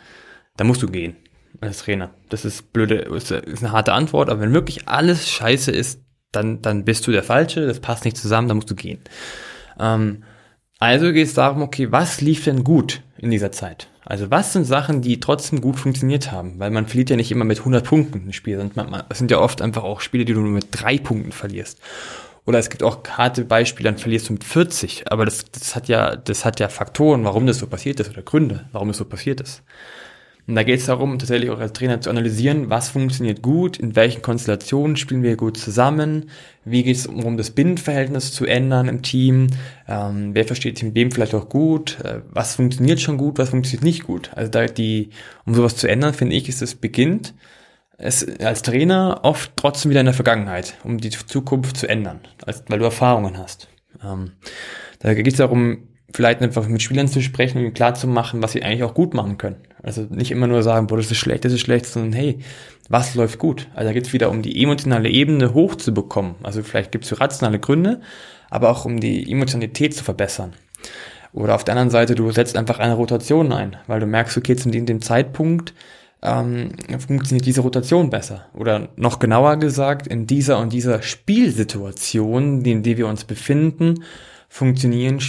[0.58, 1.16] dann musst du gehen
[1.62, 2.10] als Trainer.
[2.28, 6.84] Das ist blöde, ist eine harte Antwort, aber wenn wirklich alles scheiße ist, dann, dann
[6.84, 9.00] bist du der Falsche, das passt nicht zusammen, dann musst du gehen.
[9.80, 10.22] Ähm,
[10.78, 13.88] also geht es darum, okay, was lief denn gut in dieser Zeit?
[14.04, 16.58] Also was sind Sachen, die trotzdem gut funktioniert haben?
[16.58, 19.38] Weil man verliert ja nicht immer mit 100 Punkten ein Spiel, sondern es sind ja
[19.38, 21.78] oft einfach auch Spiele, die du nur mit drei Punkten verlierst.
[22.46, 25.10] Oder es gibt auch harte Beispiele, dann verlierst du mit 40.
[25.10, 28.22] Aber das, das hat ja, das hat ja Faktoren, warum das so passiert ist oder
[28.22, 29.62] Gründe, warum es so passiert ist.
[30.46, 33.96] Und da geht es darum, tatsächlich auch als Trainer zu analysieren, was funktioniert gut, in
[33.96, 36.28] welchen Konstellationen spielen wir gut zusammen,
[36.66, 39.46] wie geht es um, das Binnenverhältnis zu ändern im Team,
[39.88, 43.50] ähm, wer versteht sich mit wem vielleicht auch gut, äh, was funktioniert schon gut, was
[43.50, 44.30] funktioniert nicht gut.
[44.34, 45.10] Also da die,
[45.46, 47.32] um sowas zu ändern, finde ich, ist es beginnt,
[47.96, 52.64] es als Trainer oft trotzdem wieder in der Vergangenheit, um die Zukunft zu ändern, als,
[52.68, 53.68] weil du Erfahrungen hast.
[54.02, 54.32] Ähm,
[54.98, 58.52] da geht es darum, vielleicht einfach mit Spielern zu sprechen und klar zu machen, was
[58.52, 59.56] sie eigentlich auch gut machen können.
[59.82, 62.38] Also nicht immer nur sagen, boah, das ist schlecht, das ist schlecht, sondern hey,
[62.88, 63.66] was läuft gut?
[63.74, 66.36] Also da geht es wieder um die emotionale Ebene hochzubekommen.
[66.44, 68.00] Also vielleicht gibt es rationale Gründe,
[68.48, 70.52] aber auch um die Emotionalität zu verbessern.
[71.32, 74.54] Oder auf der anderen Seite, du setzt einfach eine Rotation ein, weil du merkst, okay,
[74.54, 75.74] zu dem Zeitpunkt
[76.22, 76.70] ähm,
[77.06, 78.46] funktioniert diese Rotation besser.
[78.54, 84.04] Oder noch genauer gesagt, in dieser und dieser Spielsituation, in der wir uns befinden,
[84.48, 85.20] funktionieren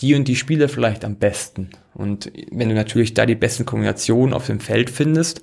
[0.00, 1.70] die und die Spiele vielleicht am besten.
[1.94, 5.42] Und wenn du natürlich da die besten Kombinationen auf dem Feld findest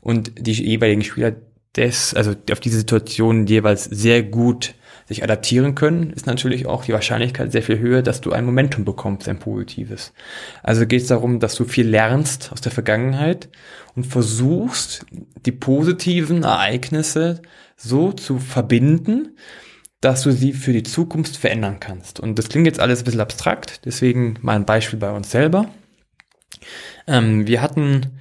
[0.00, 1.34] und die jeweiligen Spieler
[1.76, 4.74] des, also auf diese Situation jeweils sehr gut
[5.06, 8.84] sich adaptieren können, ist natürlich auch die Wahrscheinlichkeit sehr viel höher, dass du ein Momentum
[8.84, 10.12] bekommst, ein positives.
[10.62, 13.48] Also geht es darum, dass du viel lernst aus der Vergangenheit
[13.96, 15.06] und versuchst,
[15.46, 17.40] die positiven Ereignisse
[17.76, 19.36] so zu verbinden,
[20.00, 22.20] dass du sie für die Zukunft verändern kannst.
[22.20, 25.66] Und das klingt jetzt alles ein bisschen abstrakt, deswegen mal ein Beispiel bei uns selber.
[27.06, 28.20] Ähm, wir hatten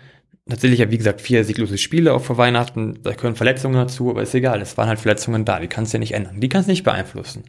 [0.49, 2.99] tatsächlich ja, wie gesagt, vier sieglose Spiele auch vor Weihnachten.
[3.03, 4.61] Da gehören Verletzungen dazu, aber ist egal.
[4.61, 5.59] Es waren halt Verletzungen da.
[5.59, 6.39] Die kannst du ja nicht ändern.
[6.39, 7.43] Die kannst du nicht beeinflussen.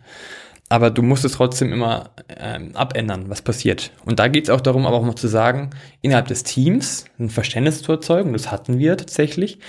[0.68, 3.90] Aber du musst es trotzdem immer ähm, abändern, was passiert.
[4.04, 5.70] Und da geht es auch darum, aber auch mal zu sagen,
[6.02, 8.34] innerhalb des Teams ein Verständnis zu erzeugen.
[8.34, 9.60] Das hatten wir tatsächlich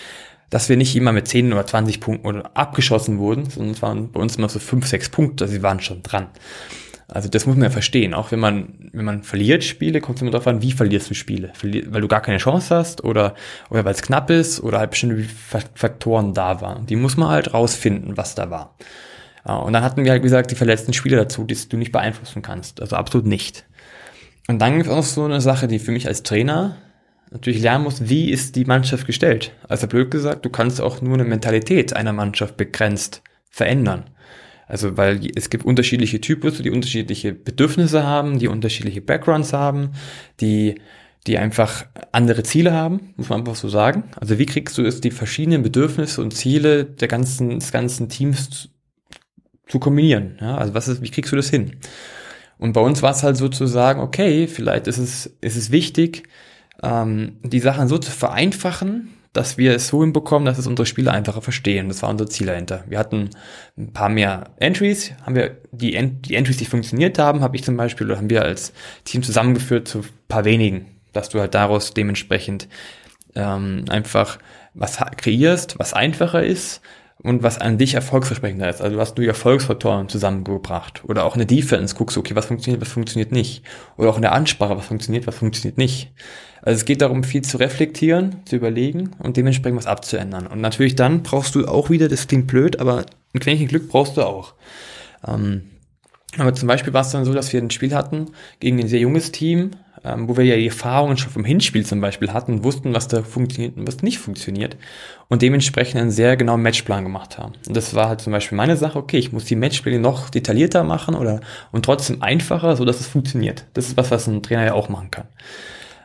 [0.50, 4.20] dass wir nicht immer mit 10 oder 20 Punkten abgeschossen wurden, sondern es waren bei
[4.20, 6.28] uns immer so 5, 6 Punkte, sie waren schon dran.
[7.08, 8.14] Also das muss man ja verstehen.
[8.14, 11.16] Auch wenn man, wenn man verliert Spiele, kommt es immer darauf an, wie verlierst du
[11.16, 11.52] Spiele.
[11.56, 13.34] Verlier, weil du gar keine Chance hast oder,
[13.72, 15.26] oder weil es knapp ist oder halt bestimmte
[15.74, 16.86] Faktoren da waren.
[16.86, 18.76] Die muss man halt rausfinden, was da war.
[19.44, 22.82] Und dann hatten wir halt, gesagt, die verletzten Spiele dazu, die du nicht beeinflussen kannst.
[22.82, 23.66] Also absolut nicht.
[24.48, 26.78] Und dann gibt es auch noch so eine Sache, die für mich als Trainer
[27.32, 29.54] natürlich lernen muss, wie ist die Mannschaft gestellt.
[29.68, 34.06] Also blöd gesagt, du kannst auch nur eine Mentalität einer Mannschaft begrenzt verändern.
[34.68, 39.92] Also weil es gibt unterschiedliche Typen, die unterschiedliche Bedürfnisse haben, die unterschiedliche Backgrounds haben,
[40.40, 40.76] die
[41.28, 44.06] die einfach andere Ziele haben, muss man einfach so sagen.
[44.16, 48.50] Also wie kriegst du es, die verschiedenen Bedürfnisse und Ziele der ganzen, des ganzen Teams
[48.50, 48.68] zu,
[49.68, 50.38] zu kombinieren?
[50.40, 51.76] Ja, also was ist, wie kriegst du das hin?
[52.58, 55.72] Und bei uns war es halt so zu sagen, okay, vielleicht ist es, ist es
[55.72, 56.24] wichtig,
[56.84, 61.14] ähm, die Sachen so zu vereinfachen, dass wir es so hinbekommen, dass es unsere Spieler
[61.14, 61.88] einfacher verstehen.
[61.88, 62.84] Das war unser Ziel dahinter.
[62.88, 63.30] Wir hatten
[63.78, 67.64] ein paar mehr Entries, haben wir die, Ent die Entries, die funktioniert haben, habe ich
[67.64, 68.74] zum Beispiel, oder haben wir als
[69.06, 72.68] Team zusammengeführt zu paar wenigen, dass du halt daraus dementsprechend
[73.36, 74.40] ähm, einfach
[74.74, 76.82] was kreierst, was einfacher ist,
[77.22, 78.82] und was an dich erfolgsversprechender ist.
[78.82, 81.04] Also du hast nur Erfolgsfaktoren zusammengebracht.
[81.06, 83.64] Oder auch in der Defense guckst okay, was funktioniert, was funktioniert nicht.
[83.98, 86.14] Oder auch in der Ansprache, was funktioniert, was funktioniert nicht.
[86.62, 90.48] Also es geht darum, viel zu reflektieren, zu überlegen und dementsprechend was abzuändern.
[90.48, 94.18] Und natürlich dann brauchst du auch wieder, das klingt blöd, aber ein Quäntchen Glück brauchst
[94.18, 94.54] du auch.
[95.28, 95.64] Ähm,
[96.38, 98.28] aber zum Beispiel war es dann so, dass wir ein Spiel hatten
[98.60, 99.72] gegen ein sehr junges Team,
[100.04, 103.24] ähm, wo wir ja die Erfahrungen schon vom Hinspiel zum Beispiel hatten, wussten, was da
[103.24, 104.78] funktioniert und was nicht funktioniert
[105.28, 107.54] und dementsprechend einen sehr genauen Matchplan gemacht haben.
[107.68, 110.84] Und das war halt zum Beispiel meine Sache, okay, ich muss die Matchpläne noch detaillierter
[110.84, 111.42] machen oder
[111.72, 113.66] und trotzdem einfacher, so dass es funktioniert.
[113.74, 115.26] Das ist was, was ein Trainer ja auch machen kann.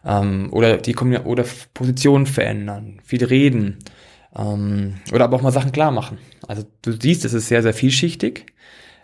[0.04, 3.78] Ähm, oder die oder Positionen verändern, viel reden
[4.36, 6.18] ähm, oder aber auch mal Sachen klar machen.
[6.46, 8.46] Also du siehst, es ist sehr, sehr vielschichtig.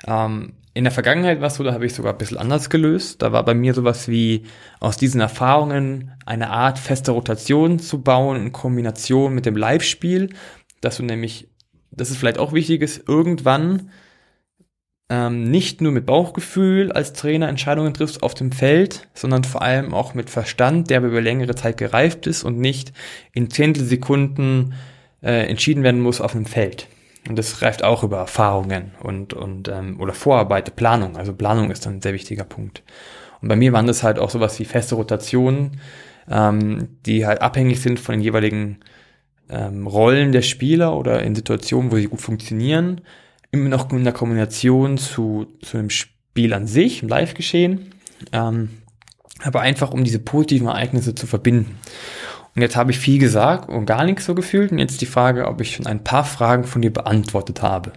[0.06, 3.22] Ähm, in der Vergangenheit war es so, da habe ich sogar ein bisschen anders gelöst.
[3.22, 4.44] Da war bei mir sowas wie
[4.78, 10.30] aus diesen Erfahrungen eine Art feste Rotation zu bauen in Kombination mit dem Live-Spiel,
[10.80, 11.48] dass du nämlich,
[11.90, 13.90] das ist vielleicht auch wichtig ist, irgendwann
[15.10, 19.92] ähm, nicht nur mit Bauchgefühl als Trainer Entscheidungen triffst auf dem Feld, sondern vor allem
[19.92, 22.92] auch mit Verstand, der über längere Zeit gereift ist und nicht
[23.32, 24.74] in Zehntelsekunden
[25.20, 26.86] äh, entschieden werden muss auf einem Feld.
[27.28, 31.16] Und das greift auch über Erfahrungen und, und ähm, oder Vorarbeit, Planung.
[31.16, 32.84] Also Planung ist dann ein sehr wichtiger Punkt.
[33.42, 35.80] Und bei mir waren das halt auch sowas wie feste Rotationen,
[36.30, 38.78] ähm, die halt abhängig sind von den jeweiligen
[39.48, 43.00] ähm, Rollen der Spieler oder in Situationen, wo sie gut funktionieren.
[43.52, 47.92] Immer noch in der Kombination zu, zu einem Spiel an sich, im Live-Geschehen.
[48.32, 48.70] Ähm,
[49.42, 51.78] aber einfach, um diese positiven Ereignisse zu verbinden.
[52.54, 54.72] Und jetzt habe ich viel gesagt und gar nichts so gefühlt.
[54.72, 57.92] Und jetzt die Frage, ob ich schon ein paar Fragen von dir beantwortet habe.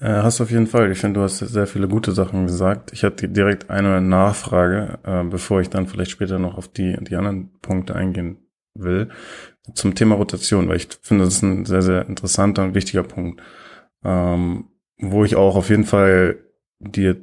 [0.00, 0.90] Äh, hast du auf jeden Fall.
[0.92, 2.92] Ich finde, du hast sehr viele gute Sachen gesagt.
[2.92, 7.16] Ich hatte direkt eine Nachfrage, äh, bevor ich dann vielleicht später noch auf die, die
[7.16, 8.38] anderen Punkte eingehen
[8.74, 9.08] will,
[9.72, 13.40] zum Thema Rotation, weil ich finde, das ist ein sehr, sehr interessanter und wichtiger Punkt,
[14.04, 14.66] ähm,
[14.98, 16.38] wo ich auch auf jeden Fall
[16.78, 17.16] dir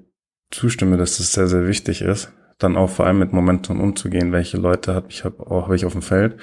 [0.51, 4.57] zustimme, dass das sehr, sehr wichtig ist dann auch vor allem mit Momentum umzugehen, welche
[4.57, 6.38] Leute habe ich hab, auch hab ich auf dem Feld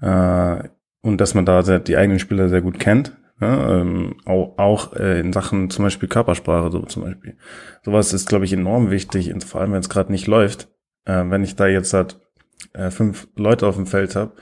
[0.00, 0.68] äh,
[1.00, 3.16] und dass man da sehr, die eigenen Spieler sehr gut kennt.
[3.40, 7.36] Ja, ähm, auch auch äh, in Sachen zum Beispiel Körpersprache, so zum Beispiel.
[7.84, 10.68] Sowas ist, glaube ich, enorm wichtig, vor allem wenn es gerade nicht läuft.
[11.04, 12.18] Äh, wenn ich da jetzt halt
[12.72, 14.32] äh, fünf Leute auf dem Feld habe,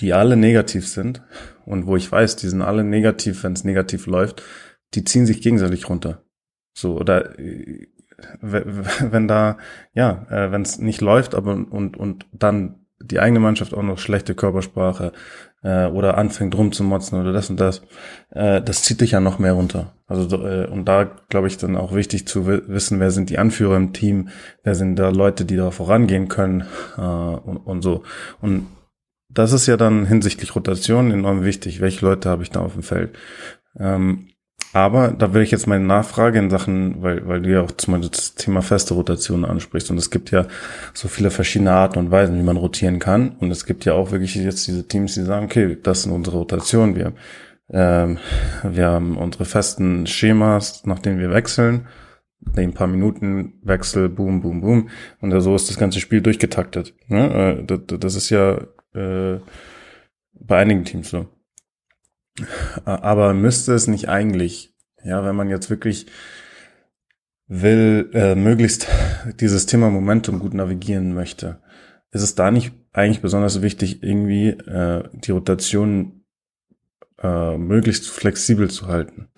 [0.00, 1.22] die alle negativ sind
[1.64, 4.42] und wo ich weiß, die sind alle negativ, wenn es negativ läuft,
[4.94, 6.24] die ziehen sich gegenseitig runter.
[6.72, 7.88] So, oder äh,
[8.40, 9.58] wenn da,
[9.94, 13.98] ja, äh, wenn es nicht läuft, aber und, und dann die eigene Mannschaft auch noch
[13.98, 15.12] schlechte Körpersprache
[15.62, 17.82] äh, oder anfängt rumzumotzen oder das und das,
[18.30, 19.94] äh, das zieht dich ja noch mehr runter.
[20.06, 23.76] Also äh, und da glaube ich dann auch wichtig zu wissen, wer sind die Anführer
[23.76, 24.28] im Team,
[24.62, 26.64] wer sind da Leute, die da vorangehen können
[26.96, 28.02] äh, und, und so.
[28.40, 28.66] Und
[29.32, 31.80] das ist ja dann hinsichtlich Rotation enorm wichtig.
[31.80, 33.16] Welche Leute habe ich da auf dem Feld?
[33.78, 34.29] Ähm,
[34.72, 37.94] aber da will ich jetzt meine Nachfrage in Sachen, weil, weil du ja auch zum
[37.94, 39.90] Beispiel das Thema feste Rotation ansprichst.
[39.90, 40.46] Und es gibt ja
[40.94, 43.30] so viele verschiedene Arten und Weisen, wie man rotieren kann.
[43.40, 46.38] Und es gibt ja auch wirklich jetzt diese Teams, die sagen, okay, das sind unsere
[46.38, 46.94] Rotationen.
[46.94, 47.12] Wir,
[47.70, 48.18] ähm,
[48.62, 51.88] wir haben unsere festen Schemas, nach denen wir wechseln.
[52.56, 54.88] ein paar Minuten Wechsel, boom, boom, boom.
[55.20, 56.94] Und so ist das ganze Spiel durchgetaktet.
[57.08, 57.64] Ne?
[57.66, 58.58] Äh, das ist ja
[58.94, 59.40] äh,
[60.34, 61.26] bei einigen Teams so.
[62.84, 66.06] Aber müsste es nicht eigentlich, ja, wenn man jetzt wirklich
[67.46, 68.86] will, äh, möglichst
[69.40, 71.60] dieses Thema Momentum gut navigieren möchte,
[72.12, 76.24] ist es da nicht eigentlich besonders wichtig, irgendwie äh, die Rotation
[77.22, 79.28] äh, möglichst flexibel zu halten,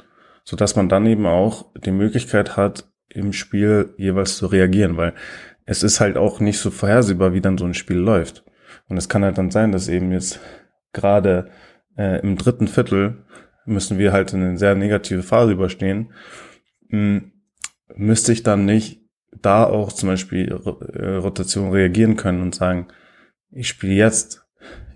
[0.45, 5.15] so dass man dann eben auch die Möglichkeit hat, im Spiel jeweils zu reagieren, weil
[5.67, 8.45] es ist halt auch nicht so vorhersehbar, wie dann so ein Spiel läuft.
[8.89, 10.41] Und es kann halt dann sein, dass eben jetzt
[10.93, 11.51] gerade
[11.97, 13.25] äh, im dritten Viertel
[13.65, 16.13] müssen wir halt in eine sehr negative Phase überstehen,
[16.89, 17.33] hm,
[17.95, 19.01] müsste ich dann nicht
[19.31, 22.89] da auch zum Beispiel äh, Rotation reagieren können und sagen,
[23.51, 24.47] ich spiele jetzt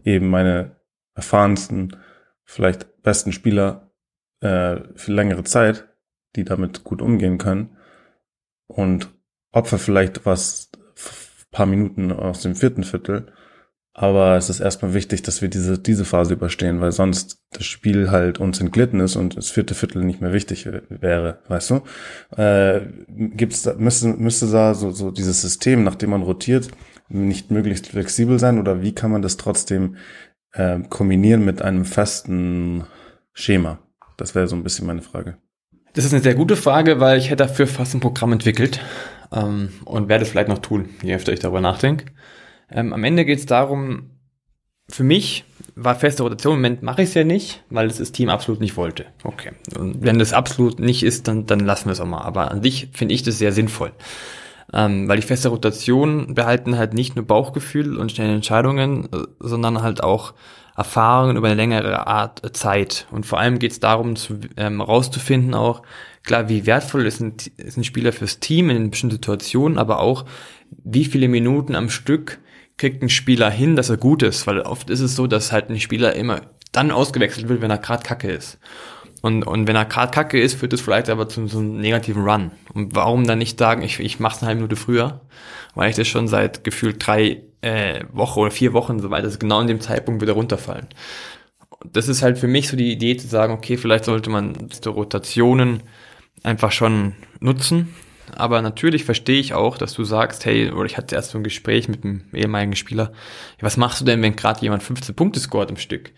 [0.05, 0.77] eben meine
[1.15, 1.97] erfahrensten,
[2.45, 3.91] vielleicht besten Spieler
[4.41, 5.89] äh, für längere Zeit,
[6.37, 7.77] die damit gut umgehen können
[8.67, 9.11] und
[9.53, 10.71] opfer vielleicht was
[11.57, 13.33] paar Minuten aus dem vierten Viertel
[13.99, 18.11] aber es ist erstmal wichtig, dass wir diese, diese Phase überstehen, weil sonst das Spiel
[18.11, 21.81] halt uns entglitten ist und das vierte Viertel nicht mehr wichtig wäre, weißt du?
[22.37, 26.69] Äh, gibt's da, müsste, müsste da so, so dieses System, nachdem man rotiert,
[27.09, 29.97] nicht möglichst flexibel sein oder wie kann man das trotzdem
[30.53, 32.85] äh, kombinieren mit einem festen
[33.33, 33.79] Schema?
[34.19, 35.39] Das wäre so ein bisschen meine Frage.
[35.95, 38.79] Das ist eine sehr gute Frage, weil ich hätte dafür fast ein Programm entwickelt
[39.33, 42.05] ähm, und werde es vielleicht noch tun, je öfter ich darüber nachdenke.
[42.71, 44.11] Ähm, am Ende geht es darum,
[44.89, 48.13] für mich war feste Rotation, im Moment mache ich es ja nicht, weil es das
[48.13, 49.07] Team absolut nicht wollte.
[49.25, 49.53] Okay.
[49.77, 52.23] Und wenn das absolut nicht ist, dann, dann lassen wir es auch mal.
[52.23, 53.93] Aber an sich finde ich das sehr sinnvoll.
[54.73, 59.83] Ähm, weil die feste Rotation behalten halt nicht nur Bauchgefühl und schnelle Entscheidungen, äh, sondern
[59.83, 60.35] halt auch
[60.77, 63.07] Erfahrungen über eine längere Art äh, Zeit.
[63.11, 65.83] Und vor allem geht es darum, zu, ähm, rauszufinden auch,
[66.25, 70.25] klar, wie wertvoll ist ein, ist ein Spieler fürs Team in bestimmten Situationen, aber auch,
[70.85, 72.39] wie viele Minuten am Stück
[72.79, 75.71] kriegt ein Spieler hin, dass er gut ist, weil oft ist es so, dass halt
[75.71, 78.59] ein Spieler immer dann ausgewechselt wird, wenn er gerade kacke ist.
[79.23, 82.29] Und, und wenn er gerade kacke ist, führt es vielleicht aber zu so einem negativen
[82.29, 82.51] Run.
[82.75, 85.23] Und warum dann nicht sagen, ich, ich mache eine halbe Minute früher,
[85.75, 89.41] weil ich das schon seit gefühlt drei äh, Wochen oder vier Wochen so weit ist,
[89.41, 90.87] genau in dem Zeitpunkt wieder runterfallen.
[91.85, 94.89] Das ist halt für mich so die Idee zu sagen, okay, vielleicht sollte man die
[94.89, 95.83] Rotationen
[96.43, 97.95] einfach schon nutzen
[98.35, 101.45] aber natürlich verstehe ich auch, dass du sagst, hey, oder ich hatte erst so ein
[101.45, 103.13] Gespräch mit einem ehemaligen Spieler,
[103.61, 106.13] was machst du denn, wenn gerade jemand 15 Punkte scoret im Stück?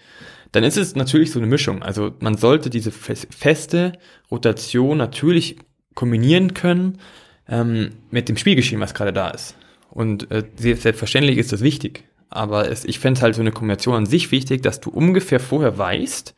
[0.52, 1.82] Dann ist es natürlich so eine Mischung.
[1.82, 3.92] Also man sollte diese feste
[4.30, 5.56] Rotation natürlich
[5.94, 6.98] kombinieren können
[7.48, 9.56] ähm, mit dem Spielgeschehen, was gerade da ist.
[9.90, 12.04] Und äh, selbstverständlich ist das wichtig.
[12.30, 15.76] Aber es, ich fände halt so eine Kombination an sich wichtig, dass du ungefähr vorher
[15.76, 16.34] weißt,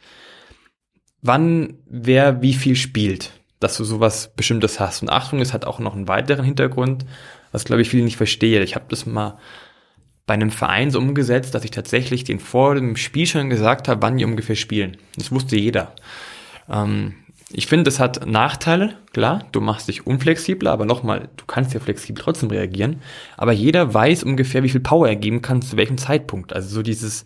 [1.22, 5.02] wann wer wie viel spielt dass du sowas Bestimmtes hast.
[5.02, 7.04] Und Achtung, es hat auch noch einen weiteren Hintergrund,
[7.52, 8.62] was glaube ich viele nicht verstehe.
[8.62, 9.38] Ich habe das mal
[10.26, 14.02] bei einem Verein so umgesetzt, dass ich tatsächlich den vor dem Spiel schon gesagt habe,
[14.02, 14.96] wann die ungefähr spielen.
[15.16, 15.94] Das wusste jeder.
[16.68, 17.14] Ähm,
[17.52, 21.80] ich finde, das hat Nachteile, klar, du machst dich unflexibler, aber nochmal, du kannst ja
[21.80, 23.02] flexibel trotzdem reagieren.
[23.36, 26.52] Aber jeder weiß ungefähr, wie viel Power er geben kann, zu welchem Zeitpunkt.
[26.52, 27.24] Also so dieses,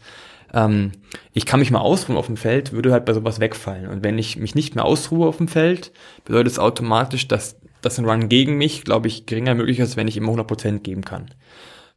[0.55, 0.93] ähm,
[1.33, 3.89] ich kann mich mal ausruhen auf dem Feld, würde halt bei sowas wegfallen.
[3.89, 5.93] Und wenn ich mich nicht mehr ausruhe auf dem Feld,
[6.25, 10.09] bedeutet es automatisch, dass das ein Run gegen mich, glaube ich, geringer möglich ist, wenn
[10.09, 11.27] ich immer 100% geben kann.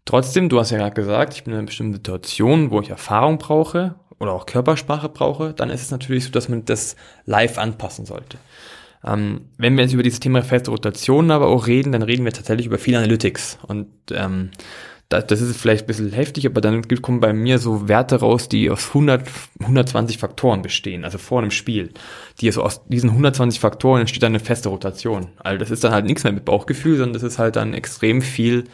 [0.05, 3.37] Trotzdem, du hast ja gerade gesagt, ich bin in einer bestimmten Situation, wo ich Erfahrung
[3.37, 8.05] brauche oder auch Körpersprache brauche, dann ist es natürlich so, dass man das live anpassen
[8.05, 8.37] sollte.
[9.05, 12.33] Ähm, wenn wir jetzt über dieses Thema feste Rotation aber auch reden, dann reden wir
[12.33, 13.59] tatsächlich über viel Analytics.
[13.67, 14.51] Und ähm,
[15.09, 18.69] das, ist vielleicht ein bisschen heftig, aber dann kommen bei mir so Werte raus, die
[18.69, 19.23] aus 100,
[19.61, 21.91] 120 Faktoren bestehen, also vor einem Spiel.
[22.41, 25.27] Die so aus diesen 120 Faktoren entsteht dann eine feste Rotation.
[25.37, 28.21] Also das ist dann halt nichts mehr mit Bauchgefühl, sondern das ist halt dann extrem
[28.21, 28.65] viel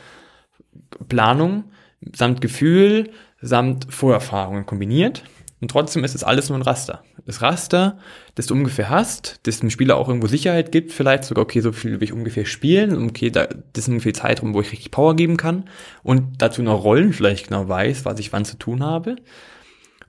[1.07, 1.65] Planung
[2.13, 5.23] samt Gefühl, samt Vorerfahrungen kombiniert.
[5.63, 7.05] Und trotzdem ist es alles nur ein Raster.
[7.25, 7.97] Das Raster,
[8.35, 11.71] das du ungefähr hast, das dem Spieler auch irgendwo Sicherheit gibt, vielleicht sogar, okay, so
[11.71, 15.15] viel will ich ungefähr spielen, okay, da, das ist ungefähr Zeitraum, wo ich richtig Power
[15.15, 15.69] geben kann
[16.03, 19.15] und dazu noch Rollen vielleicht genau weiß, was ich wann zu tun habe.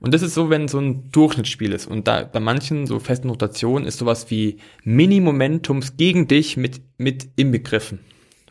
[0.01, 1.87] Und das ist so, wenn so ein Durchschnittsspiel ist.
[1.87, 7.29] Und da bei manchen so festen Rotationen ist sowas wie Mini-Momentums gegen dich mit, mit
[7.37, 7.99] inbegriffen.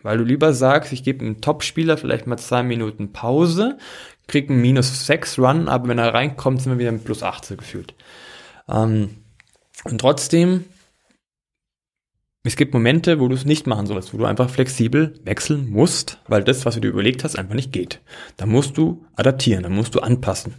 [0.03, 3.77] Weil du lieber sagst, ich gebe einem Top-Spieler vielleicht mal zwei Minuten Pause,
[4.27, 7.57] kriegt einen minus 6 Run, aber wenn er reinkommt, sind wir wieder mit plus 18
[7.57, 7.95] gefühlt.
[8.69, 9.11] Ähm,
[9.85, 10.65] und trotzdem,
[12.43, 16.21] es gibt Momente, wo du es nicht machen sollst, wo du einfach flexibel wechseln musst,
[16.29, 18.01] weil das, was du dir überlegt hast, einfach nicht geht.
[18.37, 20.55] Da musst du adaptieren, da musst du anpassen.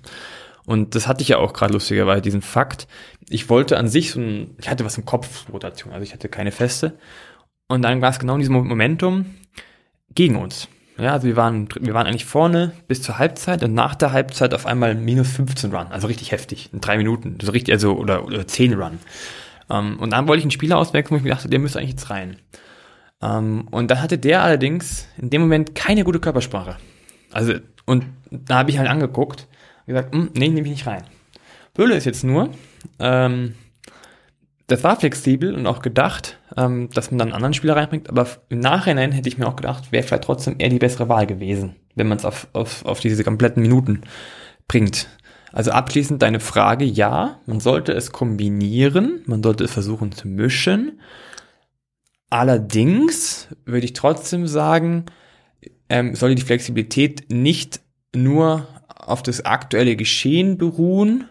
[0.66, 2.88] Und das hatte ich ja auch gerade lustigerweise, diesen Fakt.
[3.30, 6.28] Ich wollte an sich so ein, ich hatte was im Kopf, Rotation, also ich hatte
[6.28, 6.98] keine feste.
[7.68, 9.26] Und dann war es genau in diesem Momentum
[10.14, 10.68] gegen uns.
[10.98, 14.54] Ja, also wir waren, wir waren eigentlich vorne bis zur Halbzeit und nach der Halbzeit
[14.54, 18.26] auf einmal minus 15 Run, also richtig heftig, in drei Minuten, so richtig, also, oder,
[18.26, 19.00] oder 10 Run.
[19.68, 21.80] Um, ähm, und dann wollte ich einen Spieler auswechseln, wo ich mir dachte, der müsste
[21.80, 22.38] eigentlich jetzt rein.
[23.20, 26.78] Um, ähm, und dann hatte der allerdings in dem Moment keine gute Körpersprache.
[27.32, 27.56] Also,
[27.86, 29.48] und da habe ich halt angeguckt
[29.86, 31.04] und gesagt, hm, nee, nehme ich nicht rein.
[31.74, 32.52] Böhle ist jetzt nur,
[33.00, 33.56] ähm,
[34.68, 38.28] das war flexibel und auch gedacht, ähm, dass man dann einen anderen Spieler reinbringt, aber
[38.50, 41.76] im Nachhinein hätte ich mir auch gedacht, wäre vielleicht trotzdem eher die bessere Wahl gewesen,
[41.96, 44.02] wenn man es auf, auf, auf diese kompletten Minuten
[44.68, 45.08] bringt.
[45.52, 51.00] Also abschließend deine Frage, ja, man sollte es kombinieren, man sollte es versuchen zu mischen.
[52.30, 55.06] Allerdings würde ich trotzdem sagen,
[55.88, 57.82] ähm, sollte die Flexibilität nicht
[58.14, 61.30] nur auf das aktuelle Geschehen beruhen,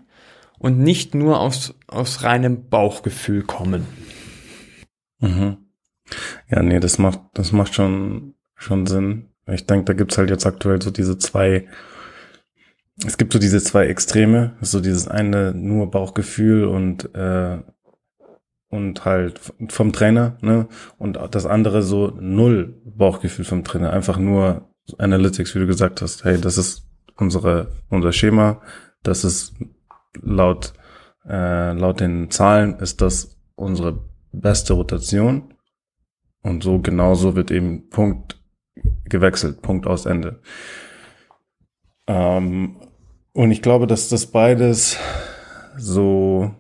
[0.65, 3.87] und nicht nur aus, aus reinem Bauchgefühl kommen.
[5.19, 5.59] Mhm.
[6.49, 9.27] Ja, nee, das macht, das macht schon, schon Sinn.
[9.47, 11.69] Ich denke, da gibt's halt jetzt aktuell so diese zwei,
[13.05, 17.59] es gibt so diese zwei Extreme, so dieses eine nur Bauchgefühl und äh,
[18.71, 19.39] und halt
[19.69, 20.67] vom Trainer, ne?
[20.97, 26.25] Und das andere so null Bauchgefühl vom Trainer, einfach nur Analytics, wie du gesagt hast,
[26.25, 26.87] hey, das ist
[27.17, 28.63] unsere, unser Schema,
[29.03, 29.53] das ist
[30.23, 30.75] laut,
[31.29, 35.55] äh, laut den Zahlen ist das unsere beste Rotation.
[36.43, 38.41] Und so genauso wird eben Punkt
[39.05, 40.41] gewechselt, Punkt aus Ende.
[42.07, 42.77] Ähm,
[43.33, 44.99] und ich glaube, dass das beides
[45.77, 46.55] so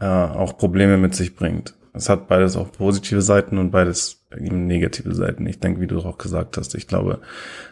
[0.00, 1.74] äh, auch Probleme mit sich bringt.
[1.92, 5.46] Es hat beides auch positive Seiten und beides eben negative Seiten.
[5.46, 7.22] Ich denke, wie du auch gesagt hast, ich glaube,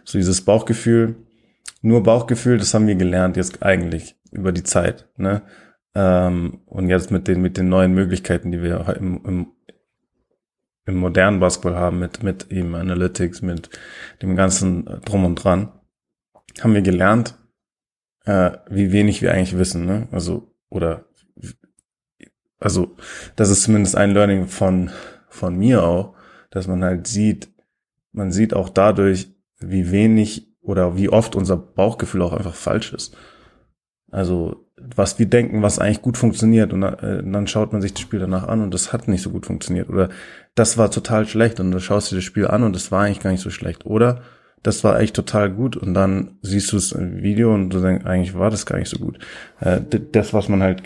[0.04, 1.16] so dieses Bauchgefühl,
[1.84, 5.08] nur Bauchgefühl, das haben wir gelernt jetzt eigentlich über die Zeit.
[5.16, 5.42] Ne?
[5.94, 9.46] Ähm, und jetzt mit den, mit den neuen Möglichkeiten, die wir im, im,
[10.86, 13.68] im modernen Basketball haben, mit, mit eben Analytics, mit
[14.22, 15.72] dem ganzen Drum und Dran,
[16.60, 17.36] haben wir gelernt,
[18.24, 19.84] äh, wie wenig wir eigentlich wissen.
[19.84, 20.08] Ne?
[20.10, 21.04] Also, oder
[22.58, 22.96] also
[23.36, 24.90] das ist zumindest ein Learning von,
[25.28, 26.14] von mir auch,
[26.50, 27.52] dass man halt sieht,
[28.12, 33.16] man sieht auch dadurch, wie wenig oder wie oft unser Bauchgefühl auch einfach falsch ist.
[34.10, 38.00] Also was wir denken, was eigentlich gut funktioniert und äh, dann schaut man sich das
[38.00, 40.08] Spiel danach an und das hat nicht so gut funktioniert oder
[40.54, 43.20] das war total schlecht und du schaust dir das Spiel an und das war eigentlich
[43.20, 44.20] gar nicht so schlecht oder
[44.62, 48.06] das war echt total gut und dann siehst du es im Video und du denkst,
[48.06, 49.18] eigentlich war das gar nicht so gut.
[49.60, 49.80] Äh,
[50.12, 50.82] das, was man halt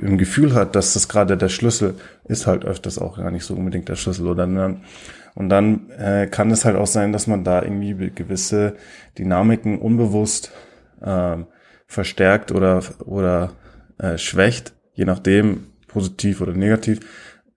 [0.00, 1.94] im Gefühl hat, dass das gerade der Schlüssel
[2.24, 4.82] ist, halt öfters auch gar nicht so unbedingt der Schlüssel oder dann
[5.38, 8.74] und dann äh, kann es halt auch sein, dass man da irgendwie gewisse
[9.16, 10.50] Dynamiken unbewusst
[11.00, 11.36] äh,
[11.86, 13.52] verstärkt oder oder
[13.98, 16.98] äh, schwächt, je nachdem positiv oder negativ,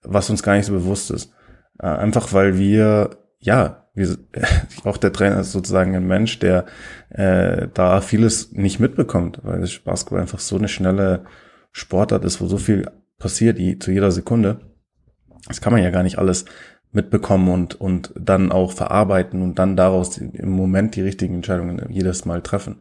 [0.04, 1.34] was uns gar nicht so bewusst ist.
[1.80, 4.16] Äh, einfach weil wir ja wie,
[4.84, 6.68] auch der Trainer ist sozusagen ein Mensch, der
[7.10, 11.26] äh, da vieles nicht mitbekommt, weil das Basketball einfach so eine schnelle
[11.72, 14.60] Sportart ist, wo so viel passiert die, zu jeder Sekunde.
[15.48, 16.46] Das kann man ja gar nicht alles
[16.92, 22.26] mitbekommen und, und dann auch verarbeiten und dann daraus im Moment die richtigen Entscheidungen jedes
[22.26, 22.78] Mal treffen.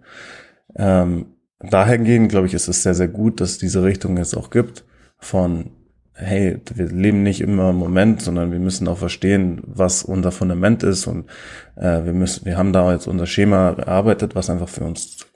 [0.76, 1.26] Ähm,
[1.61, 4.84] dahingehend, glaube ich, ist es sehr, sehr gut, dass diese Richtung es auch gibt
[5.18, 5.70] von
[6.20, 10.82] hey, wir leben nicht immer im Moment, sondern wir müssen auch verstehen, was unser Fundament
[10.82, 11.26] ist und
[11.76, 15.26] äh, wir müssen, wir haben da jetzt unser Schema erarbeitet, was einfach für uns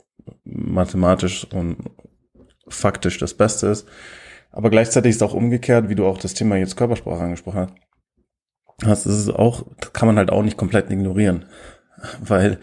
[0.45, 1.77] mathematisch und
[2.69, 3.87] faktisch das Beste ist.
[4.51, 7.73] Aber gleichzeitig ist auch umgekehrt, wie du auch das Thema jetzt Körpersprache angesprochen hast.
[8.79, 11.47] Das ist auch, das kann man halt auch nicht komplett ignorieren.
[12.21, 12.59] Weil,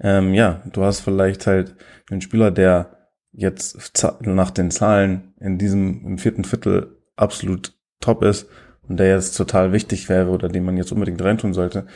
[0.00, 1.74] ähm, ja, du hast vielleicht halt
[2.10, 2.96] einen Spieler, der
[3.32, 8.48] jetzt nach den Zahlen in diesem, im vierten Viertel absolut top ist
[8.88, 11.86] und der jetzt total wichtig wäre oder den man jetzt unbedingt reintun sollte.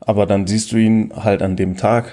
[0.00, 2.12] Aber dann siehst du ihn halt an dem Tag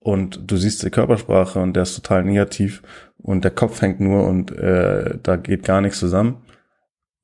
[0.00, 2.82] und du siehst die Körpersprache und der ist total negativ
[3.18, 6.42] und der Kopf hängt nur und äh, da geht gar nichts zusammen.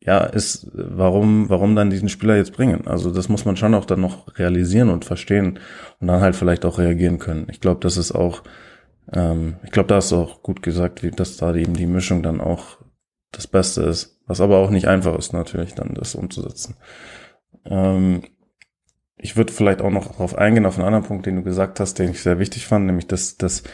[0.00, 2.86] Ja, ist, warum, warum dann diesen Spieler jetzt bringen?
[2.86, 5.58] Also das muss man schon auch dann noch realisieren und verstehen
[6.00, 7.48] und dann halt vielleicht auch reagieren können.
[7.50, 8.42] Ich glaube, das ist auch,
[9.12, 12.22] ähm, ich glaube, da hast du auch gut gesagt, wie, dass da eben die Mischung
[12.22, 12.78] dann auch
[13.32, 14.20] das Beste ist.
[14.26, 16.76] Was aber auch nicht einfach ist, natürlich dann das umzusetzen.
[17.64, 18.22] Ähm,
[19.16, 21.98] ich würde vielleicht auch noch darauf eingehen, auf einen anderen Punkt, den du gesagt hast,
[21.98, 23.64] den ich sehr wichtig fand, nämlich dass, dass,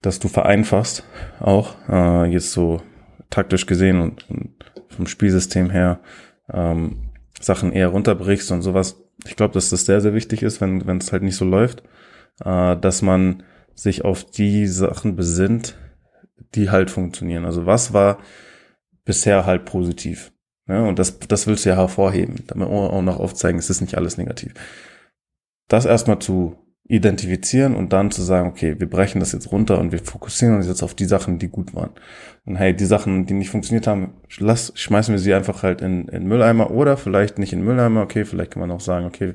[0.00, 1.04] dass du vereinfachst,
[1.40, 2.82] auch äh, jetzt so
[3.30, 6.00] taktisch gesehen und, und vom Spielsystem her
[6.52, 8.96] ähm, Sachen eher runterbrichst und sowas.
[9.26, 11.82] Ich glaube, dass das sehr, sehr wichtig ist, wenn wenn es halt nicht so läuft,
[12.44, 13.42] äh, dass man
[13.74, 15.76] sich auf die Sachen besinnt,
[16.54, 17.44] die halt funktionieren.
[17.44, 18.18] Also was war
[19.04, 20.32] bisher halt positiv.
[20.68, 23.96] Ja, und das, das willst du ja hervorheben, damit auch noch aufzeigen, es ist nicht
[23.96, 24.54] alles negativ.
[25.68, 29.92] Das erstmal zu identifizieren und dann zu sagen, okay, wir brechen das jetzt runter und
[29.92, 31.90] wir fokussieren uns jetzt auf die Sachen, die gut waren.
[32.44, 36.08] Und hey, die Sachen, die nicht funktioniert haben, lass, schmeißen wir sie einfach halt in,
[36.08, 39.34] in Mülleimer oder vielleicht nicht in Mülleimer, okay, vielleicht kann man auch sagen, okay,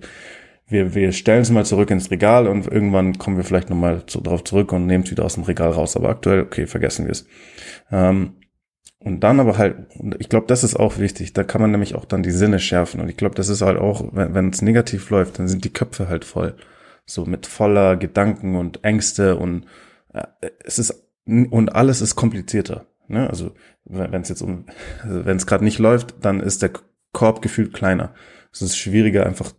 [0.67, 4.19] wir, wir stellen es mal zurück ins Regal und irgendwann kommen wir vielleicht nochmal zu,
[4.19, 5.95] drauf zurück und nehmen es wieder aus dem Regal raus.
[5.95, 7.25] Aber aktuell, okay, vergessen wir es.
[7.89, 8.33] Ähm,
[8.99, 9.77] und dann aber halt,
[10.19, 12.99] ich glaube, das ist auch wichtig, da kann man nämlich auch dann die Sinne schärfen.
[12.99, 16.09] Und ich glaube, das ist halt auch, wenn es negativ läuft, dann sind die Köpfe
[16.09, 16.55] halt voll.
[17.07, 19.65] So mit voller Gedanken und Ängste und
[20.13, 20.27] äh,
[20.63, 22.85] es ist und alles ist komplizierter.
[23.07, 23.27] Ne?
[23.29, 23.53] Also
[23.85, 24.65] wenn es jetzt um,
[25.01, 26.71] also wenn es gerade nicht läuft, dann ist der
[27.11, 28.13] Korb gefühlt kleiner.
[28.53, 29.51] Es ist schwieriger, einfach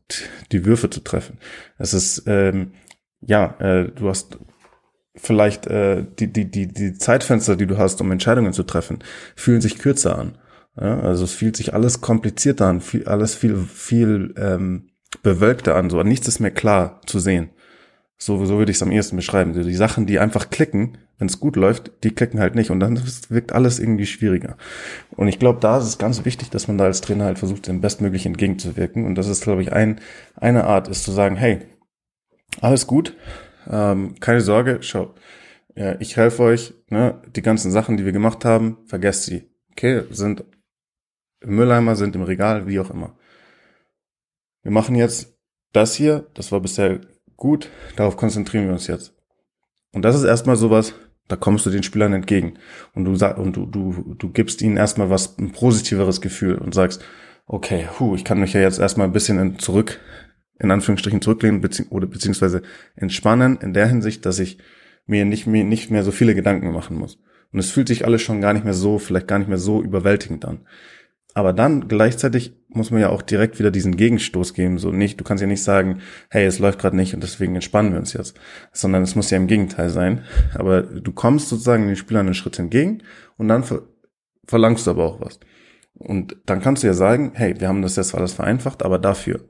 [0.53, 1.39] die Würfe zu treffen.
[1.79, 2.73] Es ist ähm,
[3.21, 4.39] ja, äh, du hast
[5.15, 9.01] vielleicht äh, die, die, die, die Zeitfenster, die du hast, um Entscheidungen zu treffen,
[9.35, 10.39] fühlen sich kürzer an.
[10.81, 14.91] Ja, also es fühlt sich alles komplizierter an, viel, alles viel, viel ähm,
[15.23, 15.91] bewölkter an.
[15.91, 17.51] So nichts ist mehr klar zu sehen.
[18.21, 19.53] So, so würde ich es am ehesten beschreiben.
[19.53, 22.71] die Sachen, die einfach klicken, wenn es gut läuft, die klicken halt nicht.
[22.71, 24.57] Und dann wirkt alles irgendwie schwieriger.
[25.11, 27.69] Und ich glaube, da ist es ganz wichtig, dass man da als Trainer halt versucht,
[27.69, 29.05] dem bestmöglich entgegenzuwirken.
[29.07, 30.01] Und das ist, glaube ich, ein,
[30.35, 31.61] eine Art, ist zu sagen, hey,
[32.61, 33.17] alles gut,
[33.71, 35.15] ähm, keine Sorge, schau,
[35.77, 39.49] ja, ich helfe euch, ne, die ganzen Sachen, die wir gemacht haben, vergesst sie.
[39.73, 40.45] Okay, sind
[41.41, 43.17] im Mülleimer, sind im Regal, wie auch immer.
[44.69, 45.35] Wir machen jetzt
[45.73, 47.01] das hier, das war bisher
[47.39, 49.15] gut, darauf konzentrieren wir uns jetzt.
[49.95, 50.93] Und das ist erstmal sowas,
[51.27, 52.59] da kommst du den Spielern entgegen
[52.93, 56.75] und du sag, und du, du, du gibst ihnen erstmal was, ein positiveres Gefühl und
[56.75, 57.03] sagst,
[57.47, 60.01] okay, hu, ich kann mich ja jetzt erstmal ein bisschen in, zurück,
[60.59, 62.61] in Anführungsstrichen zurücklehnen bezieh oder beziehungsweise
[62.95, 64.59] entspannen in der Hinsicht, dass ich
[65.07, 67.19] mir nicht mehr, nicht mehr so viele Gedanken machen muss.
[67.55, 69.83] Und es fühlt sich alles schon gar nicht mehr so, vielleicht gar nicht mehr so
[69.83, 70.67] überwältigend an.
[71.35, 74.79] Aber dann gleichzeitig muss man ja auch direkt wieder diesen Gegenstoß geben.
[74.79, 76.01] So nicht, du kannst ja nicht sagen,
[76.31, 78.39] hey, es läuft gerade nicht und deswegen entspannen wir uns jetzt.
[78.73, 80.25] Sondern es muss ja im Gegenteil sein.
[80.55, 83.03] Aber du kommst sozusagen den Spielern einen Schritt entgegen
[83.37, 83.83] und dann ver
[84.47, 85.39] verlangst du aber auch was.
[85.93, 89.47] Und dann kannst du ja sagen, hey, wir haben das jetzt alles vereinfacht, aber dafür,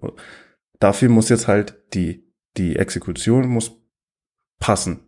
[0.80, 2.26] dafür muss jetzt halt die,
[2.56, 3.76] die Exekution muss
[4.58, 5.00] passen.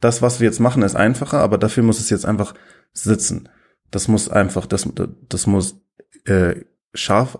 [0.00, 2.54] Das, was wir jetzt machen, ist einfacher, aber dafür muss es jetzt einfach
[2.92, 3.48] sitzen.
[3.90, 4.88] Das muss einfach, das,
[5.28, 5.81] das muss
[6.24, 6.54] äh,
[6.94, 7.38] scharf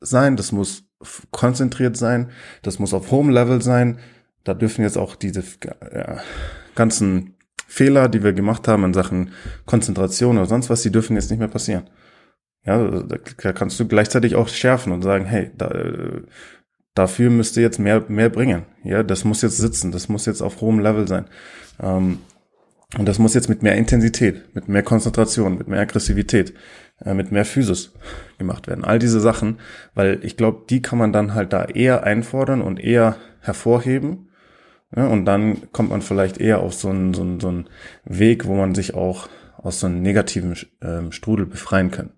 [0.00, 0.84] sein, das muss
[1.30, 2.30] konzentriert sein,
[2.62, 3.98] das muss auf hohem Level sein.
[4.44, 5.42] Da dürfen jetzt auch diese
[5.90, 6.16] äh,
[6.74, 9.30] ganzen Fehler, die wir gemacht haben in Sachen
[9.66, 11.88] Konzentration oder sonst was, die dürfen jetzt nicht mehr passieren.
[12.64, 13.16] Ja, da,
[13.52, 16.22] kannst du gleichzeitig auch schärfen und sagen, hey, da, äh,
[16.94, 18.64] dafür müsste jetzt mehr, mehr bringen.
[18.84, 21.26] Ja, das muss jetzt sitzen, das muss jetzt auf hohem Level sein.
[21.80, 22.18] Ähm,
[22.98, 26.54] und das muss jetzt mit mehr Intensität, mit mehr Konzentration, mit mehr Aggressivität,
[27.04, 27.92] äh, mit mehr Physis
[28.38, 28.84] gemacht werden.
[28.84, 29.58] All diese Sachen,
[29.94, 34.28] weil ich glaube, die kann man dann halt da eher einfordern und eher hervorheben.
[34.94, 37.68] Ja, und dann kommt man vielleicht eher auf so einen, so, einen, so einen
[38.04, 42.10] Weg, wo man sich auch aus so einem negativen ähm, Strudel befreien kann.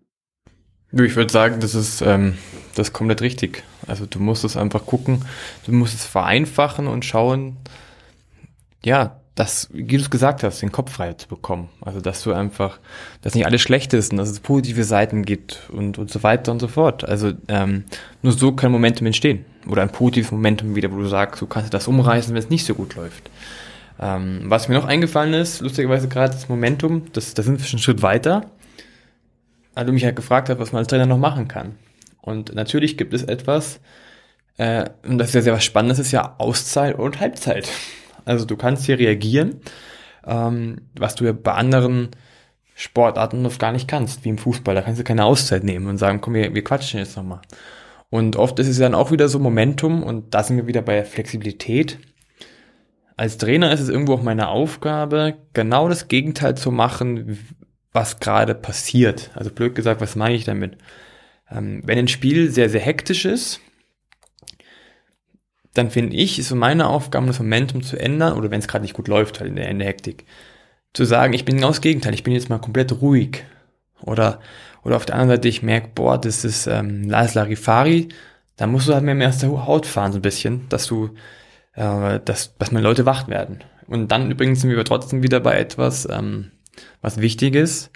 [0.92, 2.38] Ich würde sagen, das ist, ähm,
[2.74, 3.62] das ist komplett richtig.
[3.86, 5.24] Also du musst es einfach gucken,
[5.66, 7.56] du musst es vereinfachen und schauen,
[8.84, 11.70] ja, das, wie du es gesagt hast, den Kopf frei zu bekommen.
[11.80, 12.78] Also, dass du einfach,
[13.22, 16.52] dass nicht alles schlecht ist und dass es positive Seiten gibt und, und so weiter
[16.52, 17.04] und so fort.
[17.08, 17.84] Also, ähm,
[18.20, 19.44] nur so kann Momentum entstehen.
[19.66, 22.66] Oder ein positives Momentum wieder, wo du sagst, du kannst das umreißen, wenn es nicht
[22.66, 23.30] so gut läuft.
[23.98, 27.78] Ähm, was mir noch eingefallen ist, lustigerweise gerade das Momentum, das, da sind wir schon
[27.78, 28.50] einen Schritt weiter,
[29.74, 31.76] weil du mich halt gefragt hast, was man als Trainer noch machen kann.
[32.20, 33.80] Und natürlich gibt es etwas,
[34.58, 37.68] äh, und das ist ja sehr was Spannendes, ist ja Auszeit und Halbzeit.
[38.24, 39.60] Also du kannst hier reagieren,
[40.26, 42.10] ähm, was du ja bei anderen
[42.74, 44.74] Sportarten oft gar nicht kannst, wie im Fußball.
[44.74, 47.40] Da kannst du keine Auszeit nehmen und sagen, komm, wir, wir quatschen jetzt nochmal.
[48.10, 51.04] Und oft ist es dann auch wieder so Momentum und da sind wir wieder bei
[51.04, 51.98] Flexibilität.
[53.16, 57.38] Als Trainer ist es irgendwo auch meine Aufgabe, genau das Gegenteil zu machen,
[57.92, 59.30] was gerade passiert.
[59.34, 60.76] Also blöd gesagt, was meine ich damit?
[61.50, 63.60] Ähm, wenn ein Spiel sehr, sehr hektisch ist,
[65.74, 68.82] dann finde ich, ist so meine Aufgabe, das Momentum zu ändern, oder wenn es gerade
[68.82, 70.26] nicht gut läuft, halt in der, in Hektik,
[70.92, 73.44] zu sagen, ich bin genau das Gegenteil, ich bin jetzt mal komplett ruhig.
[74.02, 74.40] Oder,
[74.84, 78.08] oder auf der anderen Seite, ich merke, boah, das ist ähm, Lars Larifari,
[78.56, 81.10] da musst du halt mehr, mehr aus der Haut fahren, so ein bisschen, dass du,
[81.74, 83.64] äh, dass, dass meine Leute wach werden.
[83.86, 86.50] Und dann übrigens sind wir trotzdem wieder bei etwas, ähm,
[87.00, 87.90] was wichtig ist,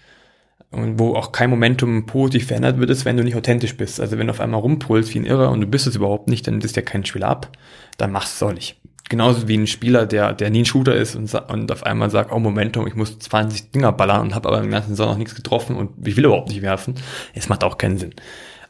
[0.70, 4.00] und wo auch kein Momentum positiv verändert wird, ist, wenn du nicht authentisch bist.
[4.00, 6.46] Also wenn du auf einmal rumpulst wie ein Irrer und du bist es überhaupt nicht,
[6.46, 7.50] dann ist ja kein Spieler ab,
[7.98, 8.76] dann machst du es auch nicht.
[9.08, 12.32] Genauso wie ein Spieler, der, der nie ein Shooter ist und, und auf einmal sagt,
[12.32, 15.36] oh Momentum, ich muss 20 Dinger ballern und habe aber im ganzen Saison noch nichts
[15.36, 16.94] getroffen und ich will überhaupt nicht werfen.
[17.32, 18.14] Es macht auch keinen Sinn.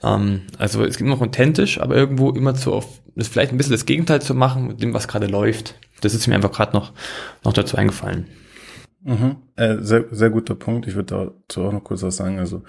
[0.03, 3.73] Ähm, also es gibt noch authentisch, aber irgendwo immer zu auf, das vielleicht ein bisschen
[3.73, 5.75] das Gegenteil zu machen mit dem, was gerade läuft.
[6.03, 6.93] Das ist mir einfach gerade noch,
[7.43, 8.27] noch dazu eingefallen.
[9.07, 9.37] Mhm.
[9.55, 10.89] Äh, sehr, sehr guter Punkt.
[10.89, 12.41] Ich würde dazu auch noch kurz was sagen.
[12.41, 12.65] Also,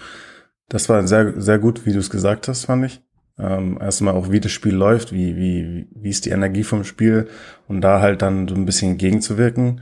[0.70, 3.02] das war sehr, sehr gut, wie du es gesagt hast, fand ich.
[3.40, 7.28] Ähm, erstmal auch, wie das Spiel läuft, wie, wie, wie ist die Energie vom Spiel
[7.68, 9.82] und da halt dann so ein bisschen gegenzuwirken,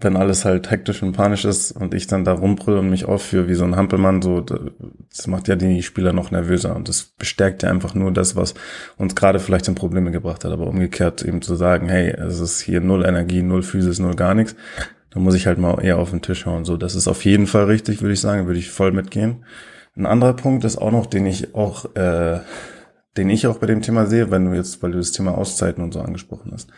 [0.00, 3.46] wenn alles halt hektisch und panisch ist und ich dann da rumbrülle und mich aufführe
[3.46, 7.62] wie so ein Hampelmann, so, das macht ja die Spieler noch nervöser und das bestärkt
[7.62, 8.54] ja einfach nur das, was
[8.96, 12.60] uns gerade vielleicht in Probleme gebracht hat, aber umgekehrt eben zu sagen, hey, es ist
[12.60, 14.56] hier null Energie, null Physis, null gar nichts,
[15.14, 16.64] da muss ich halt mal eher auf den Tisch hauen.
[16.64, 19.44] So, das ist auf jeden Fall richtig, würde ich sagen, würde ich voll mitgehen.
[19.96, 22.40] Ein anderer Punkt ist auch noch, den ich auch, äh,
[23.16, 25.84] den ich auch bei dem Thema sehe, wenn du jetzt, weil du das Thema Auszeiten
[25.84, 26.68] und so angesprochen hast,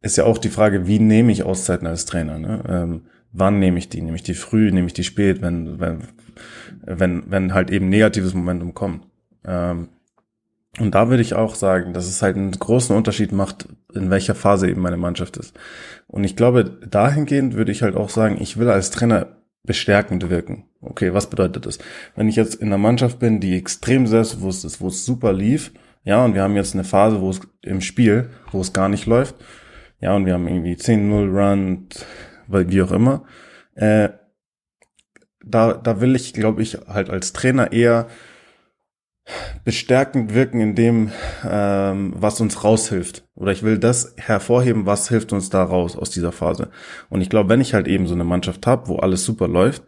[0.00, 2.38] ist ja auch die Frage, wie nehme ich Auszeiten als Trainer?
[2.38, 2.62] Ne?
[2.68, 3.02] Ähm,
[3.32, 4.00] wann nehme ich die?
[4.00, 4.70] Nehme ich die früh?
[4.70, 5.42] Nehme ich die spät?
[5.42, 6.02] Wenn, wenn,
[6.84, 9.06] wenn, wenn halt eben negatives Momentum kommt.
[9.44, 9.88] Ähm,
[10.78, 14.34] und da würde ich auch sagen, dass es halt einen großen Unterschied macht, in welcher
[14.34, 15.54] Phase eben meine Mannschaft ist.
[16.06, 20.64] Und ich glaube, dahingehend würde ich halt auch sagen, ich will als Trainer bestärkend wirken.
[20.80, 21.78] Okay, was bedeutet das?
[22.14, 25.72] Wenn ich jetzt in einer Mannschaft bin, die extrem selbstbewusst ist, wo es super lief,
[26.04, 29.06] ja, und wir haben jetzt eine Phase, wo es im Spiel, wo es gar nicht
[29.06, 29.34] läuft,
[30.00, 31.88] ja, und wir haben irgendwie 10-0 Run,
[32.46, 33.24] weil wie auch immer.
[33.74, 34.10] Äh,
[35.44, 38.08] da, da will ich, glaube ich, halt als Trainer eher
[39.64, 41.10] bestärkend wirken in dem,
[41.48, 43.24] ähm, was uns raushilft.
[43.34, 46.70] Oder ich will das hervorheben, was hilft uns da raus aus dieser Phase.
[47.08, 49.82] Und ich glaube, wenn ich halt eben so eine Mannschaft habe, wo alles super läuft,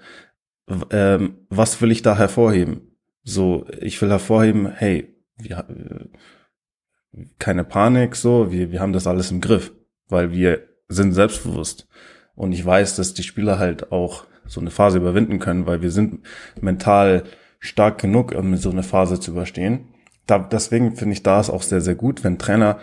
[0.91, 2.97] ähm, was will ich da hervorheben?
[3.23, 9.31] So, ich will hervorheben, hey, wir, äh, keine Panik, so, wir, wir haben das alles
[9.31, 9.73] im Griff,
[10.09, 11.87] weil wir sind selbstbewusst.
[12.35, 15.91] Und ich weiß, dass die Spieler halt auch so eine Phase überwinden können, weil wir
[15.91, 16.21] sind
[16.61, 17.25] mental
[17.59, 19.89] stark genug, um so eine Phase zu überstehen.
[20.27, 22.79] Da, deswegen finde ich da ist auch sehr, sehr gut, wenn Trainer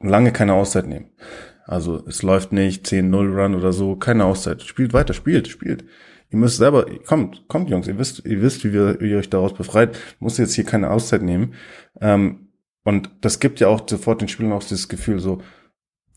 [0.00, 1.10] lange keine Auszeit nehmen.
[1.66, 4.62] Also es läuft nicht 10-0 Run oder so, keine Auszeit.
[4.62, 5.84] Spielt weiter, spielt, spielt.
[6.30, 9.30] Ihr müsst selber, kommt, kommt Jungs, ihr wisst, ihr wisst, wie, wir, wie ihr euch
[9.30, 9.96] daraus befreit.
[10.18, 11.54] Muss jetzt hier keine Auszeit nehmen.
[12.00, 12.48] Ähm,
[12.84, 15.42] und das gibt ja auch sofort den Spielern auch dieses Gefühl so,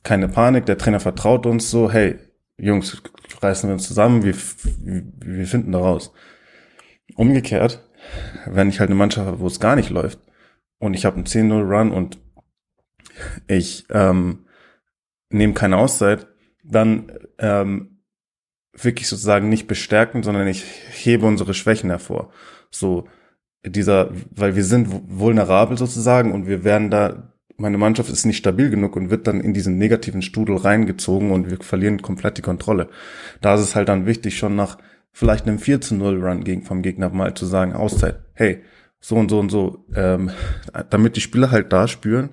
[0.03, 2.17] keine Panik, der Trainer vertraut uns so, hey,
[2.57, 3.01] Jungs,
[3.41, 6.13] reißen wir uns zusammen, wir, wir finden da raus.
[7.15, 7.87] Umgekehrt,
[8.45, 10.19] wenn ich halt eine Mannschaft habe, wo es gar nicht läuft
[10.79, 12.19] und ich habe einen 10-0 Run und
[13.47, 14.45] ich ähm,
[15.29, 16.27] nehme keine Auszeit,
[16.63, 17.99] dann ähm,
[18.75, 22.31] wirklich sozusagen nicht bestärken, sondern ich hebe unsere Schwächen hervor.
[22.69, 23.07] So
[23.65, 28.69] dieser, weil wir sind vulnerabel sozusagen und wir werden da, meine Mannschaft ist nicht stabil
[28.69, 32.89] genug und wird dann in diesen negativen Studel reingezogen und wir verlieren komplett die Kontrolle.
[33.41, 34.77] Da ist es halt dann wichtig, schon nach
[35.13, 38.63] vielleicht einem 4 zu 0 Run gegen, vom Gegner mal zu sagen, Auszeit, hey,
[38.99, 40.31] so und so und so, ähm,
[40.89, 42.31] damit die Spieler halt da spüren,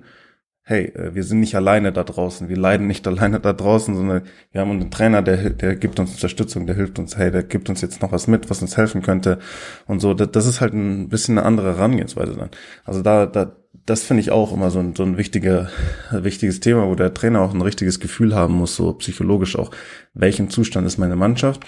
[0.63, 4.23] hey, äh, wir sind nicht alleine da draußen, wir leiden nicht alleine da draußen, sondern
[4.51, 7.69] wir haben einen Trainer, der, der gibt uns Unterstützung, der hilft uns, hey, der gibt
[7.69, 9.37] uns jetzt noch was mit, was uns helfen könnte
[9.85, 10.13] und so.
[10.13, 12.49] Das, das ist halt ein bisschen eine andere Herangehensweise dann.
[12.83, 13.55] Also da, da,
[13.85, 15.69] das finde ich auch immer so ein, so ein wichtiger,
[16.11, 19.71] wichtiges Thema, wo der Trainer auch ein richtiges Gefühl haben muss, so psychologisch auch,
[20.13, 21.65] welchen Zustand ist meine Mannschaft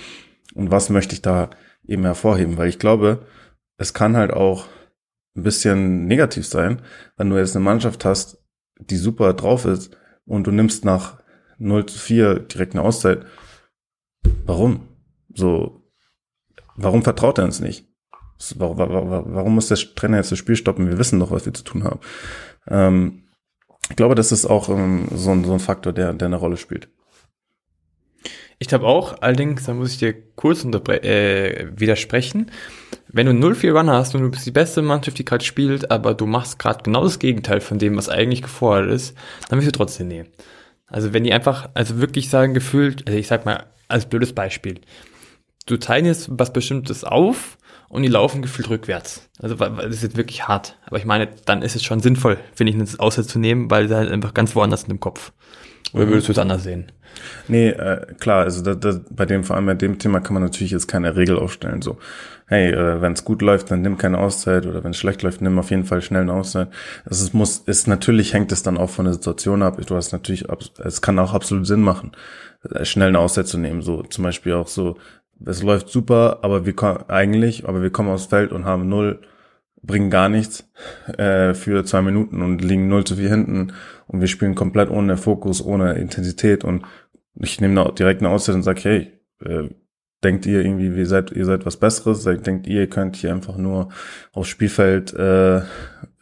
[0.54, 1.50] und was möchte ich da
[1.86, 2.58] eben hervorheben?
[2.58, 3.26] Weil ich glaube,
[3.78, 4.68] es kann halt auch
[5.36, 6.82] ein bisschen negativ sein,
[7.18, 8.38] wenn du jetzt eine Mannschaft hast,
[8.80, 9.96] die super drauf ist
[10.26, 11.22] und du nimmst nach
[11.58, 13.26] 0 zu 4 direkt eine Auszeit.
[14.46, 14.88] Warum?
[15.34, 15.84] So,
[16.76, 17.88] warum vertraut er uns nicht?
[18.56, 20.90] Warum, warum muss der Trainer jetzt das Spiel stoppen?
[20.90, 22.00] Wir wissen doch, was wir zu tun haben.
[22.68, 23.24] Ähm,
[23.90, 26.58] ich glaube, das ist auch ähm, so, ein, so ein Faktor, der, der eine Rolle
[26.58, 26.90] spielt.
[28.64, 32.50] Ich glaube auch, allerdings, da muss ich dir kurz äh, widersprechen.
[33.10, 36.14] Wenn du 0-4 Run hast und du bist die beste Mannschaft, die gerade spielt, aber
[36.14, 39.18] du machst gerade genau das Gegenteil von dem, was eigentlich gefordert ist,
[39.50, 40.30] dann wirst du trotzdem nehmen.
[40.88, 44.80] Also wenn die einfach, also wirklich sagen, gefühlt, also ich sag mal, als blödes Beispiel,
[45.66, 47.58] du zeichnest was Bestimmtes auf
[47.90, 49.30] und die laufen gefühlt rückwärts.
[49.42, 50.78] Also das ist jetzt wirklich hart.
[50.86, 53.90] Aber ich meine, dann ist es schon sinnvoll, finde ich, eine Auszeit zu nehmen, weil
[53.90, 55.34] sie halt einfach ganz woanders sind im Kopf.
[55.92, 56.92] Oder würdest du es anders sehen?
[57.48, 60.44] Nee, äh, klar, also da, da, bei dem, vor allem bei dem Thema kann man
[60.44, 61.82] natürlich jetzt keine Regel aufstellen.
[61.82, 61.98] So,
[62.48, 65.42] hey, äh, wenn es gut läuft, dann nimm keine Auszeit oder wenn es schlecht läuft,
[65.42, 66.70] nimm auf jeden Fall schnell eine Auszeit.
[67.06, 69.80] Also es muss, ist natürlich hängt es dann auch von der Situation ab.
[69.86, 70.46] Du hast natürlich,
[70.84, 72.12] es kann auch absolut Sinn machen,
[72.70, 73.82] äh, schnell eine Auszeit zu nehmen.
[73.82, 74.98] So zum Beispiel auch so,
[75.46, 79.20] es läuft super, aber wir kommen eigentlich, aber wir kommen aufs Feld und haben null
[79.84, 80.68] bringen gar nichts
[81.18, 83.74] äh, für zwei Minuten und liegen null zu viel hinten
[84.08, 86.86] und wir spielen komplett ohne Fokus, ohne Intensität und
[87.36, 89.12] ich nehme direkt eine Auszeit und sage, hey,
[89.44, 89.70] äh,
[90.24, 92.24] denkt ihr irgendwie, ihr seid, ihr seid was Besseres?
[92.24, 93.90] Denkt ihr, ihr könnt hier einfach nur
[94.32, 95.62] aufs Spielfeld äh,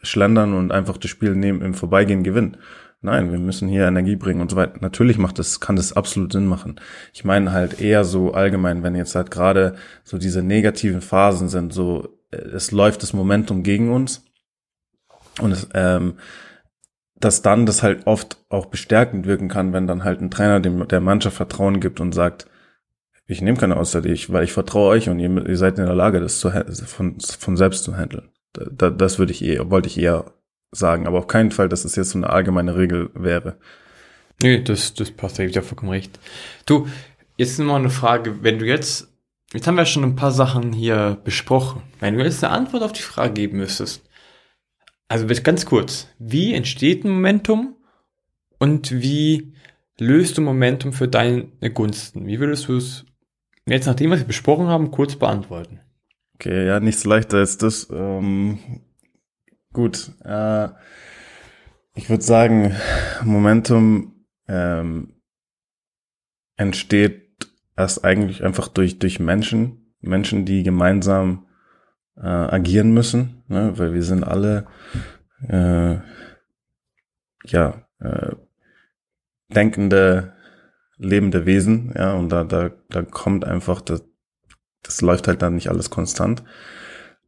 [0.02, 2.56] schlendern und einfach das Spiel nehmen, im Vorbeigehen gewinnen?
[3.00, 4.78] Nein, wir müssen hier Energie bringen und so weiter.
[4.80, 6.76] Natürlich macht das, kann das absolut Sinn machen.
[7.12, 11.72] Ich meine halt eher so allgemein, wenn jetzt halt gerade so diese negativen Phasen sind,
[11.72, 14.24] so es läuft das Momentum gegen uns
[15.40, 16.14] und es, ähm,
[17.14, 20.88] dass dann das halt oft auch bestärkend wirken kann, wenn dann halt ein Trainer dem
[20.88, 22.46] der Mannschaft Vertrauen gibt und sagt,
[23.26, 25.94] ich nehme keine Auszeit, ich, weil ich vertraue euch und ihr, ihr seid in der
[25.94, 28.28] Lage, das zu, von, von selbst zu handeln.
[28.52, 30.32] Da, das würde ich eher, wollte ich eher
[30.72, 33.56] sagen, aber auf keinen Fall, dass es jetzt so eine allgemeine Regel wäre.
[34.42, 36.18] Nee, das, das passt, da gebe ich ja vollkommen recht.
[36.66, 36.88] Du,
[37.36, 39.11] jetzt nur mal eine Frage, wenn du jetzt
[39.52, 41.82] Jetzt haben wir schon ein paar Sachen hier besprochen.
[42.00, 44.08] Wenn du jetzt eine Antwort auf die Frage geben müsstest,
[45.08, 47.76] also ganz kurz, wie entsteht ein Momentum
[48.58, 49.52] und wie
[49.98, 52.26] löst du Momentum für deine Gunsten?
[52.26, 53.04] Wie würdest du es
[53.66, 55.80] jetzt, nachdem wir es besprochen haben, kurz beantworten?
[56.36, 57.88] Okay, ja, nichts leichter als das.
[57.90, 58.58] Ähm,
[59.74, 60.68] gut, äh,
[61.94, 62.74] ich würde sagen,
[63.22, 65.20] Momentum ähm,
[66.56, 67.21] entsteht
[67.76, 71.46] erst eigentlich einfach durch, durch Menschen, Menschen, die gemeinsam
[72.16, 73.72] äh, agieren müssen, ne?
[73.76, 74.66] weil wir sind alle,
[75.48, 75.96] äh,
[77.44, 78.32] ja, äh,
[79.54, 80.34] denkende,
[80.98, 84.04] lebende Wesen, ja, und da, da, da kommt einfach, das,
[84.82, 86.42] das läuft halt dann nicht alles konstant.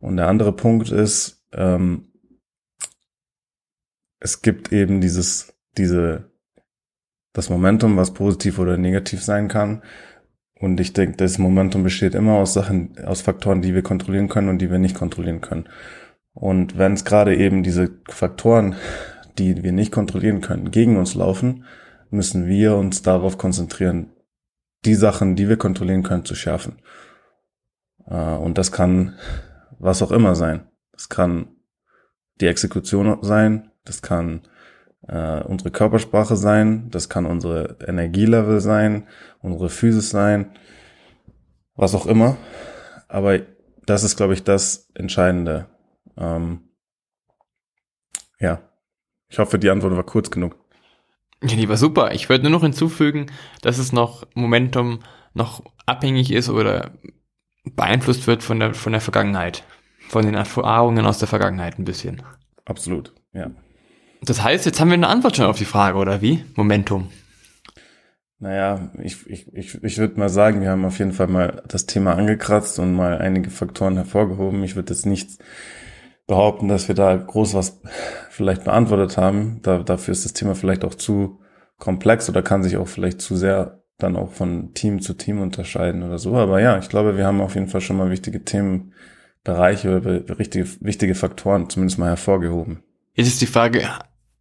[0.00, 2.12] Und der andere Punkt ist, ähm,
[4.20, 6.30] es gibt eben dieses, diese,
[7.32, 9.82] das Momentum, was positiv oder negativ sein kann.
[10.64, 14.48] Und ich denke, das Momentum besteht immer aus Sachen, aus Faktoren, die wir kontrollieren können
[14.48, 15.68] und die wir nicht kontrollieren können.
[16.32, 18.74] Und wenn es gerade eben diese Faktoren,
[19.36, 21.64] die wir nicht kontrollieren können, gegen uns laufen,
[22.08, 24.12] müssen wir uns darauf konzentrieren,
[24.86, 26.80] die Sachen, die wir kontrollieren können, zu schärfen.
[28.06, 29.18] Äh, und das kann
[29.78, 30.66] was auch immer sein.
[30.92, 31.48] Das kann
[32.40, 34.40] die Exekution sein, das kann
[35.08, 39.06] äh, unsere Körpersprache sein, das kann unsere Energielevel sein,
[39.42, 40.52] unsere Physis sein,
[41.76, 42.36] was auch immer.
[43.08, 43.40] Aber
[43.86, 45.66] das ist, glaube ich, das Entscheidende.
[46.16, 46.60] Ähm,
[48.40, 48.62] ja,
[49.28, 50.56] ich hoffe, die Antwort war kurz genug.
[51.42, 52.12] Ja, die war super.
[52.12, 53.26] Ich würde nur noch hinzufügen,
[53.60, 55.00] dass es noch Momentum
[55.34, 56.92] noch abhängig ist oder
[57.64, 59.64] beeinflusst wird von der, von der Vergangenheit.
[60.08, 62.22] Von den Erfahrungen aus der Vergangenheit ein bisschen.
[62.64, 63.50] Absolut, ja.
[64.26, 66.44] Das heißt, jetzt haben wir eine Antwort schon auf die Frage, oder wie?
[66.54, 67.08] Momentum.
[68.38, 71.86] Naja, ich, ich, ich, ich würde mal sagen, wir haben auf jeden Fall mal das
[71.86, 74.62] Thema angekratzt und mal einige Faktoren hervorgehoben.
[74.64, 75.38] Ich würde jetzt nicht
[76.26, 77.80] behaupten, dass wir da groß was
[78.30, 79.60] vielleicht beantwortet haben.
[79.62, 81.40] Da, dafür ist das Thema vielleicht auch zu
[81.78, 86.02] komplex oder kann sich auch vielleicht zu sehr dann auch von Team zu Team unterscheiden
[86.02, 86.34] oder so.
[86.34, 90.66] Aber ja, ich glaube, wir haben auf jeden Fall schon mal wichtige Themenbereiche oder wichtige,
[90.80, 92.82] wichtige Faktoren zumindest mal hervorgehoben.
[93.14, 93.88] Jetzt ist die Frage,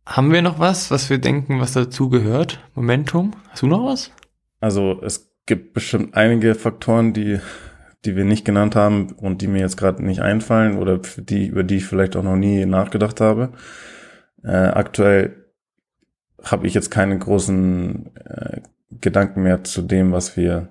[0.05, 2.59] haben wir noch was, was wir denken, was dazu gehört?
[2.75, 3.33] Momentum?
[3.49, 4.11] Hast du noch was?
[4.59, 7.39] Also es gibt bestimmt einige Faktoren, die
[8.05, 11.63] die wir nicht genannt haben und die mir jetzt gerade nicht einfallen oder die, über
[11.63, 13.53] die ich vielleicht auch noch nie nachgedacht habe.
[14.43, 15.45] Äh, aktuell
[16.43, 18.61] habe ich jetzt keine großen äh,
[18.99, 20.69] Gedanken mehr zu dem, was wir,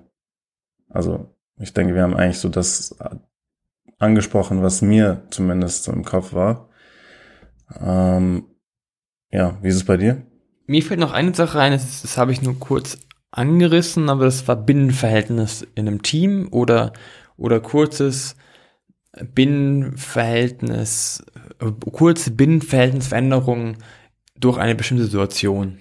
[0.89, 2.95] also ich denke, wir haben eigentlich so das
[3.97, 6.69] angesprochen, was mir zumindest so im Kopf war.
[7.79, 8.45] Ähm,
[9.33, 10.21] ja, wie ist es bei dir?
[10.67, 12.97] Mir fällt noch eine Sache ein, das, das habe ich nur kurz
[13.31, 16.93] angerissen, aber das war Binnenverhältnis in einem Team oder
[17.35, 18.35] oder kurzes
[19.33, 21.23] Binnenverhältnis,
[21.91, 23.77] kurze Binnenverhältnisveränderungen
[24.39, 25.79] durch eine bestimmte Situation.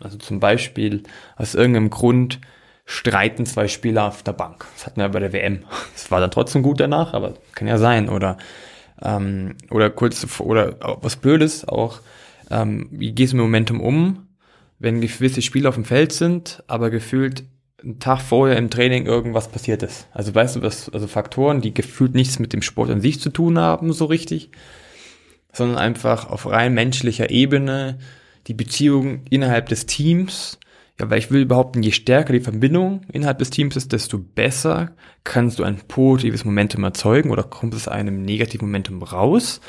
[0.00, 1.02] Also zum Beispiel
[1.36, 2.40] aus irgendeinem Grund
[2.84, 4.66] streiten zwei Spieler auf der Bank.
[4.74, 5.64] Das hatten wir bei der WM.
[5.94, 8.08] Es war dann trotzdem gut danach, aber kann ja sein.
[8.08, 8.36] Oder
[9.00, 12.00] ähm, oder kurz oder was Blödes auch.
[12.52, 14.28] Ähm, wie gehst du mit Momentum um,
[14.78, 17.44] wenn gewisse Spieler auf dem Feld sind, aber gefühlt
[17.82, 20.06] einen Tag vorher im Training irgendwas passiert ist.
[20.12, 23.30] Also weißt du, was, also Faktoren, die gefühlt nichts mit dem Sport an sich zu
[23.30, 24.50] tun haben, so richtig,
[25.52, 27.98] sondern einfach auf rein menschlicher Ebene
[28.46, 30.58] die Beziehung innerhalb des Teams.
[31.00, 34.92] Ja, weil ich will behaupten, je stärker die Verbindung innerhalb des Teams ist, desto besser
[35.24, 39.60] kannst du ein positives Momentum erzeugen oder kommt es einem negativen Momentum raus.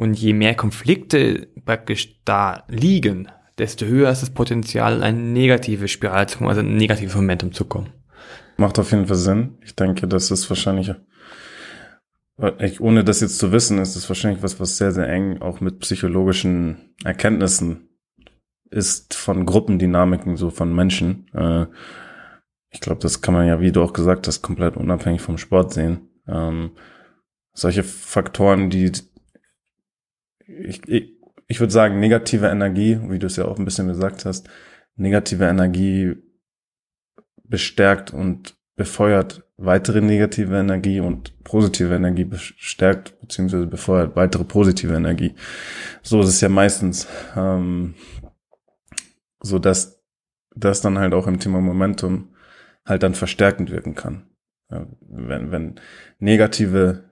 [0.00, 3.28] Und je mehr Konflikte praktisch da liegen,
[3.58, 7.66] desto höher ist das Potenzial, eine negative Spirale zu kommen, also ein negatives Momentum zu
[7.66, 7.92] kommen.
[8.56, 9.58] Macht auf jeden Fall Sinn.
[9.62, 10.94] Ich denke, das ist wahrscheinlich,
[12.80, 15.80] ohne das jetzt zu wissen, ist es wahrscheinlich was, was sehr, sehr eng auch mit
[15.80, 17.90] psychologischen Erkenntnissen
[18.70, 21.26] ist von Gruppendynamiken, so von Menschen.
[21.34, 21.66] Äh,
[22.70, 25.74] ich glaube, das kann man ja, wie du auch gesagt hast, komplett unabhängig vom Sport
[25.74, 26.08] sehen.
[26.26, 26.70] Ähm,
[27.52, 28.92] solche Faktoren, die
[30.64, 34.24] ich, ich, ich würde sagen, negative Energie, wie du es ja auch ein bisschen gesagt
[34.24, 34.48] hast,
[34.96, 36.16] negative Energie
[37.44, 43.66] bestärkt und befeuert weitere negative Energie und positive Energie bestärkt bzw.
[43.66, 45.34] befeuert weitere positive Energie.
[46.02, 47.94] So ist es ja meistens, ähm,
[49.40, 50.02] so dass
[50.54, 52.34] das dann halt auch im Thema Momentum
[52.86, 54.30] halt dann verstärkend wirken kann.
[54.70, 55.80] Ja, wenn, wenn
[56.18, 57.09] negative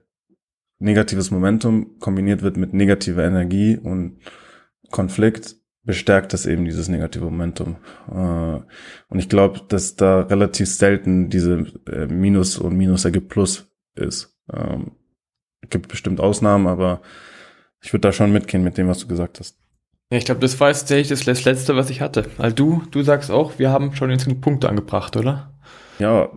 [0.79, 4.19] negatives Momentum kombiniert wird mit negativer Energie und
[4.89, 7.77] Konflikt, bestärkt das eben dieses negative Momentum.
[8.09, 8.13] Äh,
[9.09, 14.35] und ich glaube, dass da relativ selten diese äh, Minus und Minus ergibt Plus ist.
[14.51, 14.91] Ähm,
[15.69, 17.01] gibt bestimmt Ausnahmen, aber
[17.81, 19.57] ich würde da schon mitgehen mit dem, was du gesagt hast.
[20.11, 22.25] Ja, ich glaube, das war jetzt tatsächlich das Letzte, was ich hatte.
[22.37, 25.53] Weil du, du sagst auch, wir haben schon jetzt Punkte angebracht, oder?
[25.99, 26.29] Ja,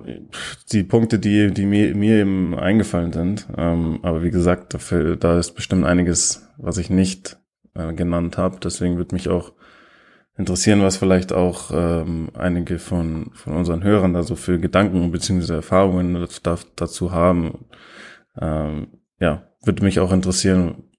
[0.73, 3.47] die Punkte, die, die mir, mir eben eingefallen sind.
[3.57, 7.39] Ähm, aber wie gesagt, dafür, da ist bestimmt einiges, was ich nicht
[7.75, 8.59] äh, genannt habe.
[8.61, 9.53] Deswegen würde mich auch
[10.37, 15.55] interessieren, was vielleicht auch ähm, einige von, von unseren Hörern da so für Gedanken bzw.
[15.55, 16.27] Erfahrungen
[16.75, 17.67] dazu haben.
[18.41, 18.89] Ähm,
[19.21, 20.91] ja, würde mich auch interessieren,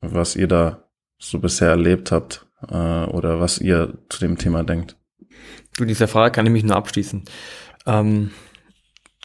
[0.00, 0.84] was ihr da
[1.18, 4.96] so bisher erlebt habt äh, oder was ihr zu dem Thema denkt.
[5.76, 7.24] Du, dieser Frage kann ich mich nur abschließen.
[7.86, 8.30] Ähm,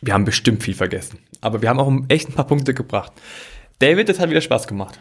[0.02, 1.20] wir haben bestimmt viel vergessen.
[1.42, 3.14] Aber wir haben auch echt ein paar Punkte gebracht.
[3.80, 5.00] David, das hat wieder Spaß gemacht.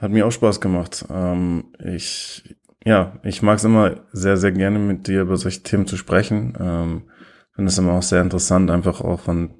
[0.00, 1.04] Hat mir auch Spaß gemacht.
[1.10, 5.86] Ähm, ich, ja, ich mag es immer sehr, sehr gerne mit dir über solche Themen
[5.86, 6.54] zu sprechen.
[6.58, 7.02] Ähm,
[7.54, 9.50] finde es immer auch sehr interessant, einfach auch von,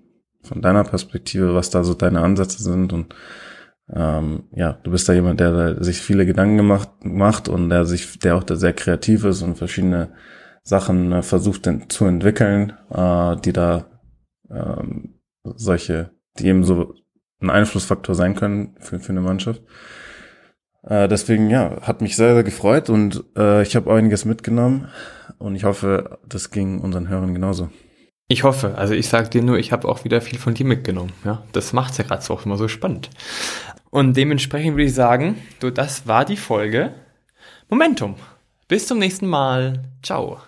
[0.42, 3.14] von deiner Perspektive, was da so deine Ansätze sind und
[3.94, 8.18] ähm, ja, du bist da jemand, der sich viele Gedanken gemacht, macht und der sich,
[8.20, 10.10] der auch da sehr kreativ ist und verschiedene
[10.62, 13.86] Sachen äh, versucht zu entwickeln, äh, die da
[14.50, 16.94] ähm, solche, die eben so
[17.40, 19.62] ein Einflussfaktor sein können für, für eine Mannschaft.
[20.84, 24.88] Äh, deswegen, ja, hat mich sehr, sehr gefreut und äh, ich habe einiges mitgenommen
[25.38, 27.70] und ich hoffe, das ging unseren Hörern genauso.
[28.28, 28.76] Ich hoffe.
[28.76, 31.12] Also ich sage dir nur, ich habe auch wieder viel von dir mitgenommen.
[31.24, 33.10] Ja, das macht's ja gerade auch immer so spannend.
[33.90, 36.94] Und dementsprechend würde ich sagen, du, das war die Folge
[37.68, 38.16] Momentum.
[38.68, 39.84] Bis zum nächsten Mal.
[40.02, 40.38] Ciao.